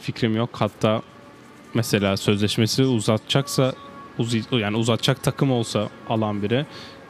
[0.00, 0.50] fikrim yok.
[0.52, 1.02] Hatta
[1.74, 3.72] mesela sözleşmesi uzatacaksa
[4.52, 6.66] yani uzatacak takım olsa alan biri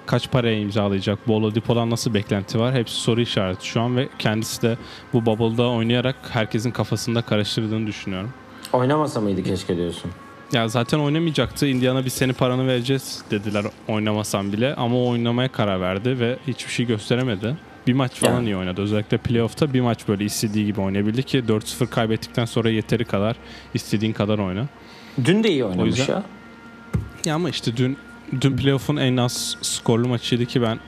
[0.07, 1.19] kaç paraya imzalayacak?
[1.29, 2.75] Bu Oladipo'dan nasıl beklenti var?
[2.75, 4.77] Hepsi soru işareti şu an ve kendisi de
[5.13, 8.31] bu bubble'da oynayarak herkesin kafasında karıştırdığını düşünüyorum.
[8.73, 10.11] Oynamasa mıydı keşke diyorsun.
[10.53, 11.67] Ya zaten oynamayacaktı.
[11.67, 14.75] Indiana biz senin paranı vereceğiz dediler oynamasan bile.
[14.75, 17.57] Ama o oynamaya karar verdi ve hiçbir şey gösteremedi.
[17.87, 18.45] Bir maç falan Yani.
[18.49, 18.81] iyi oynadı.
[18.83, 23.37] Özellikle playoff'ta bir maç böyle istediği gibi oynayabildi ki 4-0 kaybettikten sonra yeteri kadar
[23.75, 24.67] istediğin kadar oyna.
[25.25, 26.23] Dün de iyi oynamış yüzden- ya.
[27.25, 27.97] Ya ama işte dün
[28.41, 30.79] dün playoff'un en az skorlu maçıydı ki ben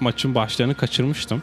[0.00, 1.42] maçın başlarını kaçırmıştım.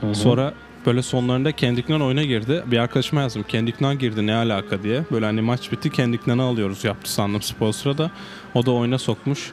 [0.00, 0.14] Hı hı.
[0.14, 0.54] Sonra
[0.86, 2.62] böyle sonlarında Kendrick Nunn oyuna girdi.
[2.66, 3.44] Bir arkadaşıma yazdım.
[3.48, 5.02] Kendrick Nunn girdi ne alaka diye.
[5.12, 8.10] Böyle hani maç bitti Kendrick Nunn'ı alıyoruz yaptı sandım spor sırada.
[8.54, 9.52] O da oyuna sokmuş.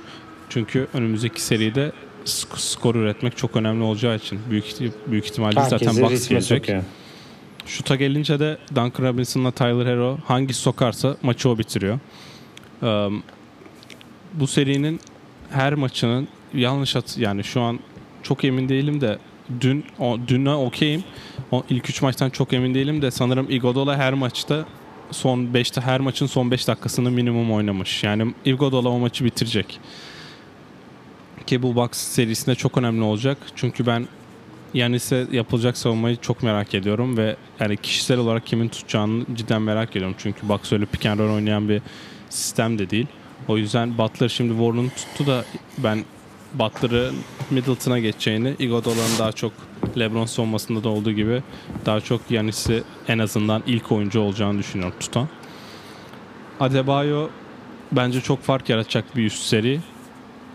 [0.50, 1.92] Çünkü önümüzdeki seride
[2.26, 4.66] sk- skor üretmek çok önemli olacağı için büyük
[5.08, 6.60] büyük ihtimalle zaten Herkesi Bucks ritme gelecek.
[6.66, 6.84] sokuyor.
[7.66, 12.00] Şuta gelince de Duncan Robinson'la Tyler Hero hangisi sokarsa maçı o bitiriyor.
[12.84, 13.08] Ee,
[14.34, 15.00] bu serinin
[15.50, 17.80] her maçının yanlış at yani şu an
[18.24, 19.18] çok emin değilim de
[19.62, 21.04] dün o, düne okeyim.
[21.52, 24.66] O ilk 3 maçtan çok emin değilim de sanırım Iguodala her maçta
[25.12, 28.04] son 5'te her maçın son 5 dakikasını minimum oynamış.
[28.04, 29.80] Yani Iguodala o maçı bitirecek.
[31.48, 33.38] Ki bu Bucks serisinde çok önemli olacak.
[33.56, 34.08] Çünkü ben
[34.74, 40.16] Yanis'e yapılacak savunmayı çok merak ediyorum ve yani kişisel olarak kimin tutacağını cidden merak ediyorum.
[40.18, 41.82] Çünkü Bucks öyle pick and roll oynayan bir
[42.30, 43.08] sistem de değil.
[43.48, 45.46] O yüzden Butler şimdi Warren'ı tuttu da
[45.78, 46.06] ben
[46.54, 47.12] Butler'ı
[47.52, 49.52] Middleton'a geçeceğini, Iguodala'nın daha çok
[50.00, 51.44] LeBron savunmasında da olduğu gibi
[51.86, 55.28] daha çok Yanis'i en azından ilk oyuncu olacağını düşünüyorum tutan.
[56.60, 57.28] Adebayo
[57.92, 59.80] bence çok fark yaratacak bir üst seri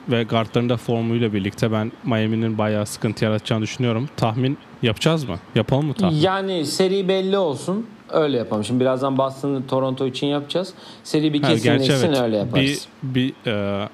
[0.09, 4.09] ve guardların da formuyla birlikte ben Miami'nin bayağı sıkıntı yaratacağını düşünüyorum.
[4.17, 5.39] Tahmin yapacağız mı?
[5.55, 6.17] Yapalım mı tahmin?
[6.17, 7.87] Yani seri belli olsun.
[8.11, 8.65] Öyle yapalım.
[8.65, 10.75] Şimdi birazdan Boston'ı Toronto için yapacağız.
[11.05, 12.89] Seri bir kesinleşsin öyle yaparız.
[13.03, 13.89] Bir, bir e,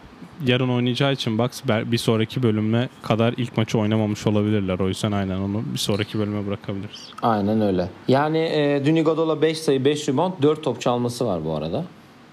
[0.47, 4.78] yarın oynayacağı için Bucks bir sonraki bölüme kadar ilk maçı oynamamış olabilirler.
[4.78, 7.09] O yüzden aynen onu bir sonraki bölüme bırakabiliriz.
[7.22, 7.89] Aynen öyle.
[8.09, 11.84] Yani e, dün Iguodala 5 sayı 5 rebound 4 top çalması var bu arada.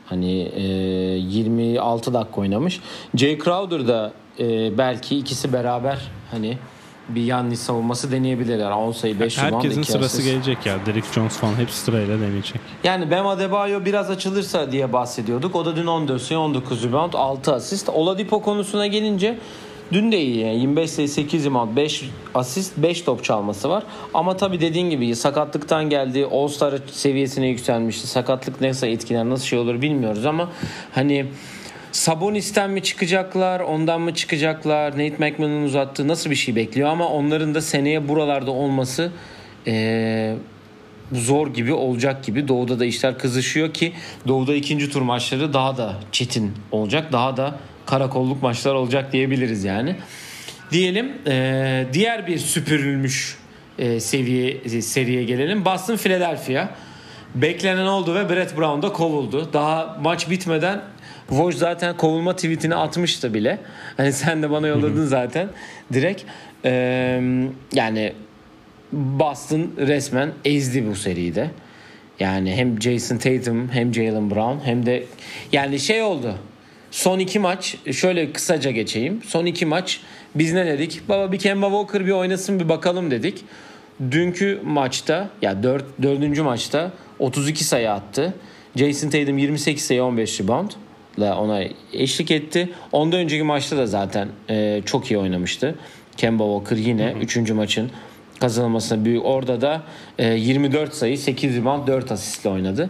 [0.06, 2.80] Hani e, 26 dakika oynamış.
[3.16, 6.00] Jay Crowder da e, belki ikisi beraber
[6.32, 6.58] hani
[7.10, 8.72] bir Yannis savunması deneyebilirler.
[8.72, 10.26] 10 sayı 5 rebound Herkesin 2 sırası asist.
[10.30, 10.86] gelecek ya.
[10.86, 12.62] Derek Jones falan hep sırayla deneyecek.
[12.84, 15.56] Yani Bam Adebayo biraz açılırsa diye bahsediyorduk.
[15.56, 17.90] O da dün 14 sayı 19 rebound 6 asist.
[17.90, 19.38] Oladipo konusuna gelince
[19.94, 20.38] dün de iyi.
[20.40, 23.84] Yani 25 sayı 8 rebound 5 asist 5 top çalması var.
[24.14, 26.28] Ama tabii dediğin gibi sakatlıktan geldi.
[26.32, 28.08] All Star seviyesine yükselmişti.
[28.08, 30.50] Sakatlık nasıl etkiler nasıl şey olur bilmiyoruz ama
[30.96, 31.26] hani
[31.96, 37.56] Sabonis'ten mi çıkacaklar, ondan mı çıkacaklar, Nate McMillan'ın uzattığı nasıl bir şey bekliyor ama onların
[37.56, 39.12] da seneye buralarda olması
[39.66, 40.36] eee
[41.12, 42.48] zor gibi olacak gibi.
[42.48, 43.94] Doğu'da da işler kızışıyor ki
[44.28, 47.12] Doğu'da ikinci tur maçları daha da çetin olacak.
[47.12, 49.96] Daha da karakolluk maçlar olacak diyebiliriz yani.
[50.72, 53.38] Diyelim eee, diğer bir süpürülmüş
[53.80, 55.66] eee, seviye seriye gelelim.
[55.66, 56.68] Boston Philadelphia.
[57.36, 59.50] Beklenen oldu ve Brett Brown da kovuldu.
[59.54, 60.82] Daha maç bitmeden
[61.30, 63.60] Woj zaten kovulma tweetini atmıştı bile.
[63.98, 65.50] Hani sen de bana yolladın zaten
[65.94, 66.24] direkt.
[66.64, 67.22] Eee,
[67.74, 68.14] yani
[68.92, 71.52] Boston resmen ezdi bu seride.
[72.20, 75.04] Yani hem Jason Tatum hem Jalen Brown hem de
[75.52, 76.36] yani şey oldu.
[76.92, 79.22] Son iki maç şöyle kısaca geçeyim.
[79.26, 80.02] Son iki maç
[80.36, 81.10] biz ne dedik?
[81.10, 83.46] Baba bir Kemba Walker bir oynasın bir bakalım dedik.
[84.12, 88.34] Dünkü maçta ya 4 dördüncü maçta 32 sayı attı.
[88.76, 90.72] Jason Tatum 28 sayı 15 rebound
[91.20, 91.64] la ona
[91.94, 92.70] eşlik etti.
[92.92, 95.76] Ondan önceki maçta da zaten e, çok iyi oynamıştı.
[96.18, 97.52] Kemba Walker yine 3.
[97.52, 97.92] maçın
[98.40, 99.26] kazanılmasına büyük.
[99.26, 99.82] Orada da
[100.20, 102.90] e, 24 sayı, 8 rebound, 4 asistle oynadı.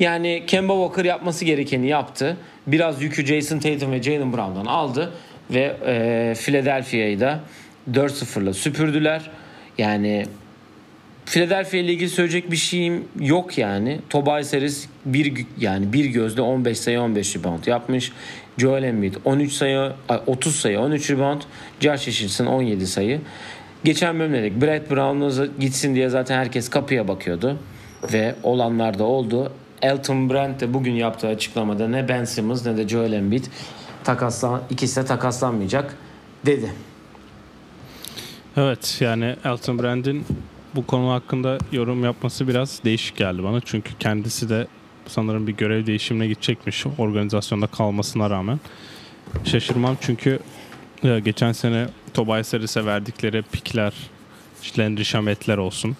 [0.00, 2.36] Yani Kemba Walker yapması gerekeni yaptı.
[2.66, 5.12] Biraz yükü Jason Tatum ve Jalen Brown'dan aldı
[5.50, 7.40] ve e, Philadelphia'yı da
[7.92, 9.30] 4-0'la süpürdüler.
[9.78, 10.26] Yani
[11.26, 14.00] Philadelphia ile ilgili söyleyecek bir şeyim yok yani.
[14.10, 18.12] Tobias Harris bir yani bir gözle 15 sayı 15 rebound yapmış.
[18.58, 21.40] Joel Embiid 13 sayı ay, 30 sayı 13 rebound.
[21.80, 23.20] Josh Richardson 17 sayı.
[23.84, 27.58] Geçen bölüm dedik Brett Brown'a gitsin diye zaten herkes kapıya bakıyordu.
[28.12, 29.52] Ve olanlar da oldu.
[29.82, 33.44] Elton Brand de bugün yaptığı açıklamada ne Ben Simmons ne de Joel Embiid
[34.04, 35.96] takaslan, ikisi de takaslanmayacak
[36.46, 36.70] dedi.
[38.56, 40.26] Evet yani Elton Brand'in
[40.76, 43.60] bu konu hakkında yorum yapması biraz değişik geldi bana.
[43.60, 44.66] Çünkü kendisi de
[45.06, 48.60] sanırım bir görev değişimine gidecekmiş organizasyonda kalmasına rağmen.
[49.44, 50.38] Şaşırmam çünkü
[51.02, 53.92] e, geçen sene Tobias Harris'e verdikleri pikler,
[54.62, 55.96] işte Landry Shamet'ler olsun.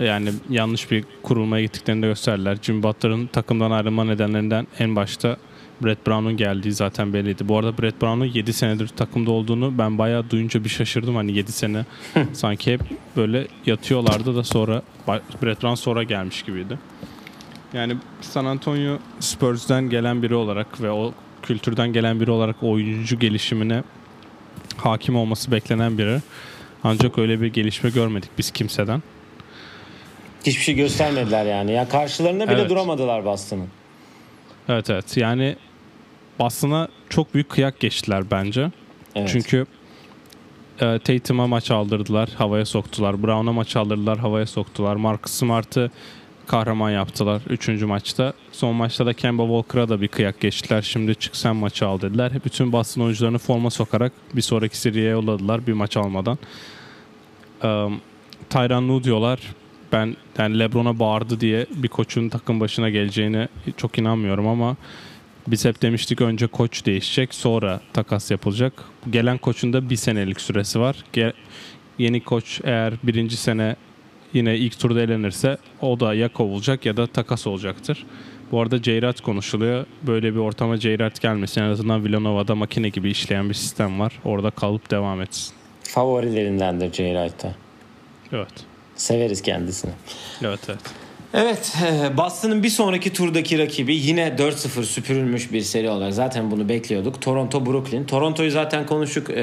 [0.00, 2.58] Yani yanlış bir kurulmaya gittiklerini de gösterdiler.
[2.62, 5.36] Jim Butler'ın takımdan ayrılma nedenlerinden en başta
[5.84, 7.48] Brett Brown'un geldiği zaten belliydi.
[7.48, 11.16] Bu arada Brett Brown'un 7 senedir takımda olduğunu ben bayağı duyunca bir şaşırdım.
[11.16, 11.84] Hani 7 sene
[12.32, 12.80] sanki hep
[13.16, 14.82] böyle yatıyorlardı da sonra
[15.42, 16.78] Brett Brown sonra gelmiş gibiydi.
[17.72, 23.82] Yani San Antonio Spurs'den gelen biri olarak ve o kültürden gelen biri olarak oyuncu gelişimine
[24.76, 26.20] hakim olması beklenen biri.
[26.84, 29.02] Ancak öyle bir gelişme görmedik biz kimseden.
[30.46, 31.72] Hiçbir şey göstermediler yani.
[31.72, 32.70] Ya karşılarında bile Evet.
[32.70, 33.68] duramadılar Boston'ın.
[34.68, 35.56] Evet evet yani
[36.38, 38.70] Boston'a çok büyük kıyak geçtiler bence.
[39.14, 39.28] Evet.
[39.32, 39.66] Çünkü
[40.80, 43.22] e, Tatum'a maç aldırdılar, havaya soktular.
[43.22, 44.96] Brown'a maç aldırdılar, havaya soktular.
[44.96, 45.90] Marcus Smart'ı
[46.46, 47.68] kahraman yaptılar 3.
[47.68, 48.32] maçta.
[48.52, 50.82] Son maçta da Kemba Walker'a da bir kıyak geçtiler.
[50.82, 52.30] Şimdi çık sen maçı al dediler.
[52.30, 56.38] Hep bütün Boston oyuncularını forma sokarak bir sonraki seriye yolladılar bir maç almadan.
[57.62, 57.68] E,
[58.50, 59.40] Tyron Lue diyorlar.
[59.92, 64.76] Ben yani LeBron'a bağırdı diye bir koçun takım başına geleceğine çok inanmıyorum ama
[65.46, 68.72] biz hep demiştik önce koç değişecek sonra takas yapılacak.
[69.10, 71.04] Gelen koçun da bir senelik süresi var.
[71.14, 71.32] Ge-
[71.98, 73.76] yeni koç eğer birinci sene
[74.32, 78.06] yine ilk turda elenirse o da ya kovulacak ya da takas olacaktır.
[78.52, 79.86] Bu arada Ceyrat konuşuluyor.
[80.02, 81.60] Böyle bir ortama Ceyrat gelmesin.
[81.62, 84.12] En azından Villanova'da makine gibi işleyen bir sistem var.
[84.24, 85.54] Orada kalıp devam etsin.
[85.82, 87.54] Favorilerindendir Wright'ta.
[88.32, 88.48] Evet.
[88.96, 89.92] Severiz kendisini.
[90.42, 91.05] Evet evet.
[91.38, 96.68] Evet, e, Boston'ın bir sonraki turdaki rakibi yine 4-0 süpürülmüş bir seri olarak zaten bunu
[96.68, 97.20] bekliyorduk.
[97.22, 98.04] Toronto Brooklyn.
[98.04, 99.34] Toronto'yu zaten konuştuk e,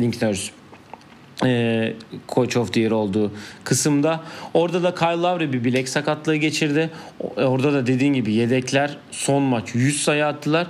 [0.00, 0.52] Link Nurse
[1.44, 1.92] e,
[2.28, 3.32] Coach of the Year olduğu
[3.64, 4.20] kısımda.
[4.54, 6.90] Orada da Kyle Lowry bir bilek sakatlığı geçirdi.
[7.20, 10.66] O- Orada da dediğin gibi yedekler son maç 100 sayı attılar.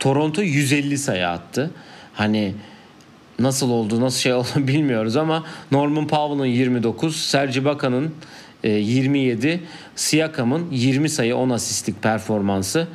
[0.00, 1.70] Toronto 150 sayı attı.
[2.14, 2.54] Hani
[3.38, 8.10] nasıl oldu nasıl şey oldu bilmiyoruz ama Norman Powell'ın 29, Serge Ibaka'nın e,
[8.68, 9.60] 27,
[9.96, 12.88] Siakam'ın 20 sayı 10 asistlik performansı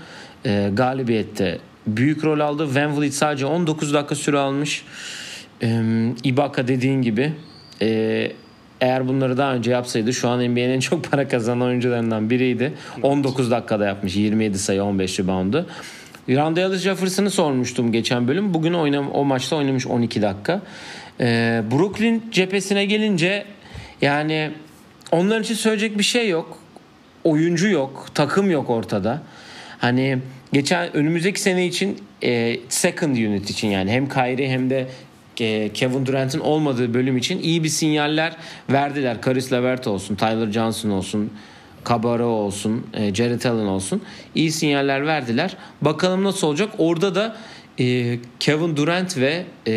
[0.46, 1.58] e, galibiyette
[1.88, 2.76] büyük rol aldı.
[2.76, 4.84] Van Vliet sadece 19 dakika süre almış.
[5.64, 5.82] E,
[6.24, 7.34] Ibaka dediğin gibi
[7.82, 8.32] e,
[8.82, 12.74] eğer bunları daha önce yapsaydı şu an NBA'nin en çok para kazanan oyuncularından biriydi.
[13.04, 15.68] 19 dakikada yapmış 27 sayı 15 reboundu.
[16.30, 18.54] Randall Jefferson'ı sormuştum geçen bölüm.
[18.54, 20.62] Bugün oynam o maçta oynamış 12 dakika.
[21.20, 23.46] Ee, Brooklyn cephesine gelince
[24.02, 24.52] yani
[25.12, 26.58] onlar için söyleyecek bir şey yok.
[27.24, 29.22] Oyuncu yok, takım yok ortada.
[29.80, 30.18] Hani
[30.54, 34.88] geçen önümüzdeki sene için e, second unit için yani hem Kyrie hem de
[35.40, 38.36] e, Kevin Durant'ın olmadığı bölüm için iyi bir sinyaller
[38.70, 39.18] verdiler.
[39.26, 41.32] Caris LeVert olsun, Tyler Johnson olsun,
[41.90, 44.02] Cabarro olsun, e, Jared Allen olsun.
[44.36, 45.58] İyi sinyaller verdiler.
[45.82, 46.70] Bakalım nasıl olacak.
[46.78, 47.36] Orada da
[47.80, 49.74] e, Kevin Durant ve e,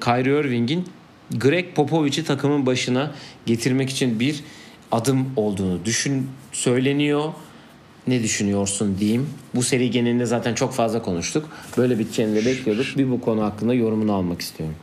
[0.00, 0.84] Kyrie Irving'in
[1.30, 3.10] Greg Popovich'i takımın başına
[3.46, 4.40] getirmek için bir
[4.92, 7.32] adım olduğunu düşün söyleniyor.
[8.06, 9.30] Ne düşünüyorsun diyeyim.
[9.54, 11.48] Bu seri genelinde zaten çok fazla konuştuk.
[11.76, 12.86] Böyle biteceğini de bekliyorduk.
[12.96, 14.76] Bir bu konu hakkında yorumunu almak istiyorum.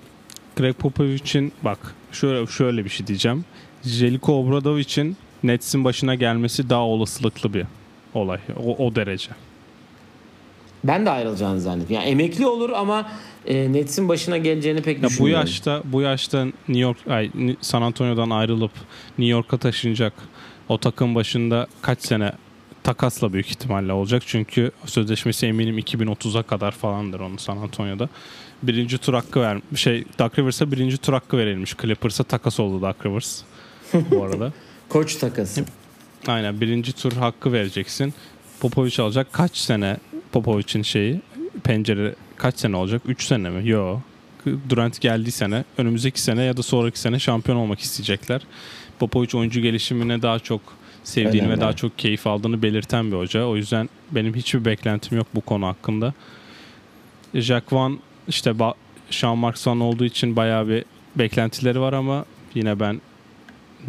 [0.55, 3.45] Greg Popovich'in bak şöyle şöyle bir şey diyeceğim.
[3.83, 7.65] Jeliko Obradovic'in Nets'in başına gelmesi daha olasılıklı bir
[8.13, 8.39] olay.
[8.65, 9.29] O, o derece.
[10.83, 11.95] Ben de ayrılacağını zannediyorum.
[11.95, 13.11] Yani emekli olur ama
[13.45, 15.41] e, Nets'in başına geleceğini pek Ya bu düşünmüyorum.
[15.45, 18.71] yaşta bu yaşta New York ay, San Antonio'dan ayrılıp
[19.17, 20.13] New York'a taşınacak
[20.69, 22.31] o takım başında kaç sene
[22.83, 24.23] takasla büyük ihtimalle olacak.
[24.25, 28.09] Çünkü sözleşmesi eminim 2030'a kadar falandır onun San Antonio'da.
[28.63, 31.75] Birinci tur hakkı ver şey Doug Rivers'a birinci tur hakkı verilmiş.
[31.81, 33.41] Clippers'a takas oldu Doug Rivers
[33.93, 34.53] bu arada.
[34.89, 35.65] Koç takası.
[36.27, 38.13] Aynen birinci tur hakkı vereceksin.
[38.59, 39.33] Popovic alacak.
[39.33, 39.97] Kaç sene
[40.31, 41.21] Popovic'in şeyi
[41.63, 43.01] pencere kaç sene olacak?
[43.05, 43.69] 3 sene mi?
[43.69, 43.99] Yo.
[44.69, 48.41] Durant geldiği sene önümüzdeki sene ya da sonraki sene şampiyon olmak isteyecekler.
[48.99, 50.61] Popovic oyuncu gelişimine daha çok
[51.03, 51.57] sevdiğini Önemli.
[51.57, 53.45] ve daha çok keyif aldığını belirten bir hoca.
[53.45, 56.13] O yüzden benim hiçbir beklentim yok bu konu hakkında.
[57.33, 58.73] Jack Van işte ba-
[59.11, 62.25] Sean Markson olduğu için bayağı bir beklentileri var ama
[62.55, 63.01] yine ben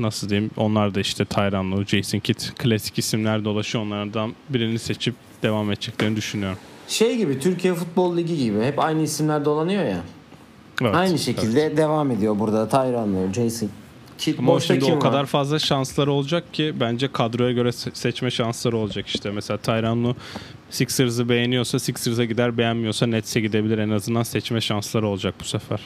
[0.03, 5.15] nasıl diyeyim onlar da işte Tyron Lue, Jason Kidd klasik isimler dolaşıyor onlardan birini seçip
[5.43, 6.59] devam edeceklerini düşünüyorum.
[6.89, 10.01] Şey gibi Türkiye Futbol Ligi gibi hep aynı isimler dolanıyor ya.
[10.83, 11.21] Evet, aynı evet.
[11.21, 13.69] şekilde devam ediyor burada Tyron Lue, Jason
[14.19, 14.39] Kidd.
[14.39, 15.01] Ama şimdi o var?
[15.01, 19.31] kadar fazla şansları olacak ki bence kadroya göre se- seçme şansları olacak işte.
[19.31, 20.15] Mesela Tyron Lue
[20.71, 25.81] Sixers'ı beğeniyorsa Sixers'a gider beğenmiyorsa Nets'e gidebilir en azından seçme şansları olacak bu sefer.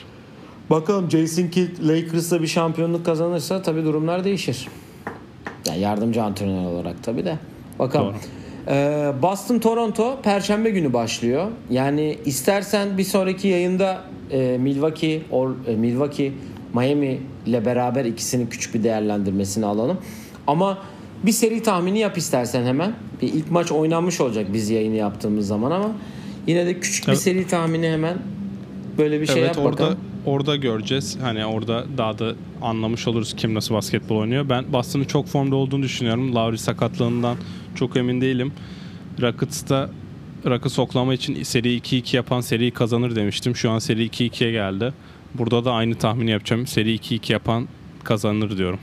[0.71, 4.69] Bakalım Jason Kidd Lakers'la bir şampiyonluk kazanırsa tabii durumlar değişir.
[5.69, 7.39] Yani yardımcı antrenör olarak tabii de.
[7.79, 8.07] Bakalım.
[8.07, 8.17] Doğru.
[8.69, 11.47] Ee, Boston Toronto Perşembe günü başlıyor.
[11.71, 16.33] Yani istersen bir sonraki yayında e, Milwaukee or e, Milwaukee
[16.75, 19.99] Miami ile beraber ikisinin küçük bir değerlendirmesini alalım.
[20.47, 20.79] Ama
[21.23, 22.93] bir seri tahmini yap istersen hemen.
[23.23, 25.91] Bir ilk maç oynanmış olacak biz yayını yaptığımız zaman ama
[26.47, 27.21] yine de küçük bir Evet.
[27.21, 28.19] seri tahmini hemen
[28.99, 29.99] böyle bir şey evet yap orada bakalım.
[30.27, 31.18] Orada göreceğiz.
[31.22, 34.49] Hani orada daha da anlamış oluruz kim nasıl basketbol oynuyor.
[34.49, 36.35] Ben Boston'ın çok formda olduğunu düşünüyorum.
[36.35, 37.37] Lowry sakatlığından
[37.75, 38.53] çok emin değilim.
[39.20, 39.91] Rockets'ta
[40.47, 43.57] Rockets oklama için seri 2-2 yapan seriyi kazanır demiştim.
[43.57, 44.93] Şu an seri 2-2'ye geldi.
[45.35, 46.66] Burada da aynı tahmini yapacağım.
[46.66, 47.68] Seri 2-2 yapan
[48.05, 48.79] kazanır diyorum.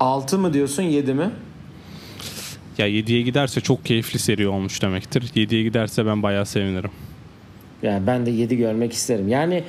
[0.00, 1.30] 6 mı diyorsun 7 mi?
[2.78, 5.22] Ya 7'ye giderse çok keyifli seri olmuş demektir.
[5.22, 6.90] 7'ye giderse ben bayağı sevinirim.
[7.84, 9.28] Yani ben de 7 görmek isterim.
[9.28, 9.64] Yani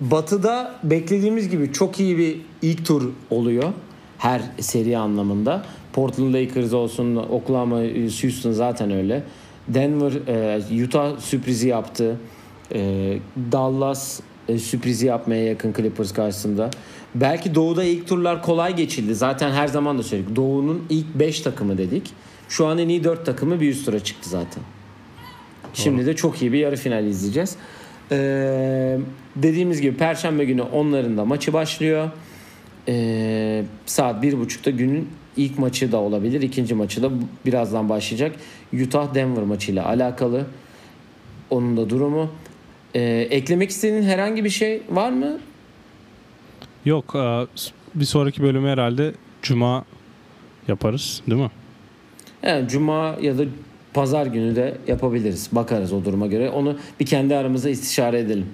[0.00, 3.72] Batı'da beklediğimiz gibi çok iyi bir ilk tur oluyor.
[4.18, 5.64] Her seri anlamında.
[5.92, 7.80] Portland Lakers olsun, Oklahoma,
[8.22, 9.22] Houston zaten öyle.
[9.68, 12.16] Denver, e, Utah sürprizi yaptı.
[12.74, 13.18] E,
[13.52, 16.70] Dallas e, sürprizi yapmaya yakın Clippers karşısında.
[17.14, 19.14] Belki Doğu'da ilk turlar kolay geçildi.
[19.14, 20.36] Zaten her zaman da söyledik.
[20.36, 22.10] Doğu'nun ilk 5 takımı dedik.
[22.48, 24.62] Şu an en iyi 4 takımı bir üst tura çıktı zaten.
[25.74, 27.56] Şimdi de çok iyi bir yarı final izleyeceğiz.
[28.12, 28.98] Ee,
[29.36, 32.10] dediğimiz gibi Perşembe günü onların da maçı başlıyor.
[32.88, 36.42] Ee, saat 1.30'da günün ilk maçı da olabilir.
[36.42, 37.10] ikinci maçı da
[37.46, 38.36] birazdan başlayacak.
[38.82, 40.46] Utah Denver maçıyla alakalı.
[41.50, 42.30] Onun da durumu.
[42.94, 45.38] Ee, eklemek istediğin herhangi bir şey var mı?
[46.84, 47.46] Yok e,
[47.94, 49.12] bir sonraki bölümü herhalde
[49.42, 49.84] Cuma
[50.68, 51.50] yaparız değil mi?
[52.42, 53.42] Yani Cuma ya da
[53.94, 55.48] Pazar günü de yapabiliriz.
[55.52, 56.50] Bakarız o duruma göre.
[56.50, 58.46] Onu bir kendi aramızda istişare edelim.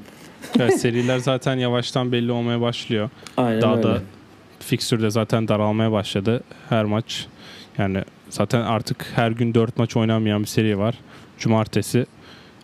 [0.59, 3.11] Evet, seriler zaten yavaştan belli olmaya başlıyor.
[3.36, 3.82] Aynen Daha öyle.
[3.82, 4.03] da
[4.61, 6.43] fikstür de zaten daralmaya başladı.
[6.68, 7.26] Her maç
[7.78, 10.95] yani zaten artık her gün 4 maç oynanmayan bir seri var.
[11.38, 12.07] Cumartesi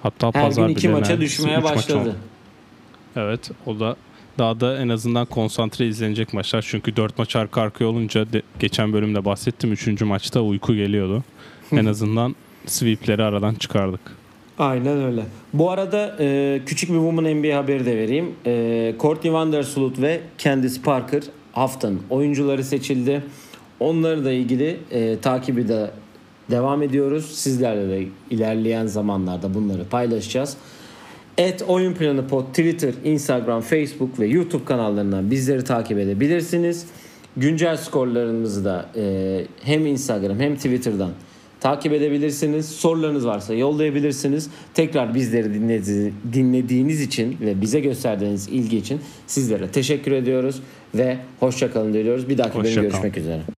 [0.02, 1.98] hatta Her pazar gün iki bile maça neredeyse düşmeye maç başladı.
[2.00, 2.14] oldu.
[3.16, 3.96] Evet o da
[4.38, 6.64] daha da en azından konsantre izlenecek maçlar.
[6.68, 9.72] Çünkü 4 maç arka arkaya olunca de, geçen bölümde bahsettim.
[9.72, 10.00] 3.
[10.00, 11.24] maçta uyku geliyordu.
[11.72, 12.36] en azından
[12.70, 14.00] sweepleri aradan çıkardık.
[14.58, 15.22] Aynen öyle.
[15.52, 18.34] Bu arada e, küçük bir Women NBA haberi de vereyim.
[18.46, 23.22] E, Courtney Vandersloot ve Candice Parker haftanın oyuncuları seçildi.
[23.80, 25.90] Onları da ilgili e, takibi de
[26.50, 27.26] devam ediyoruz.
[27.26, 30.56] Sizlerle de ilerleyen zamanlarda bunları paylaşacağız.
[31.38, 36.86] Et Oyun Planı Pod Twitter, Instagram, Facebook ve YouTube kanallarından bizleri takip edebilirsiniz.
[37.36, 41.10] Güncel skorlarımızı da e, hem Instagram hem Twitter'dan
[41.66, 42.68] takip edebilirsiniz.
[42.68, 44.50] Sorularınız varsa yollayabilirsiniz.
[44.74, 50.62] Tekrar bizleri dinledi- dinlediğiniz için ve bize gösterdiğiniz ilgi için sizlere teşekkür ediyoruz
[50.94, 52.28] ve hoşçakalın diyoruz.
[52.28, 52.90] Bir dahaki bölüm Hoşça kalın.
[52.90, 53.55] görüşmek üzere.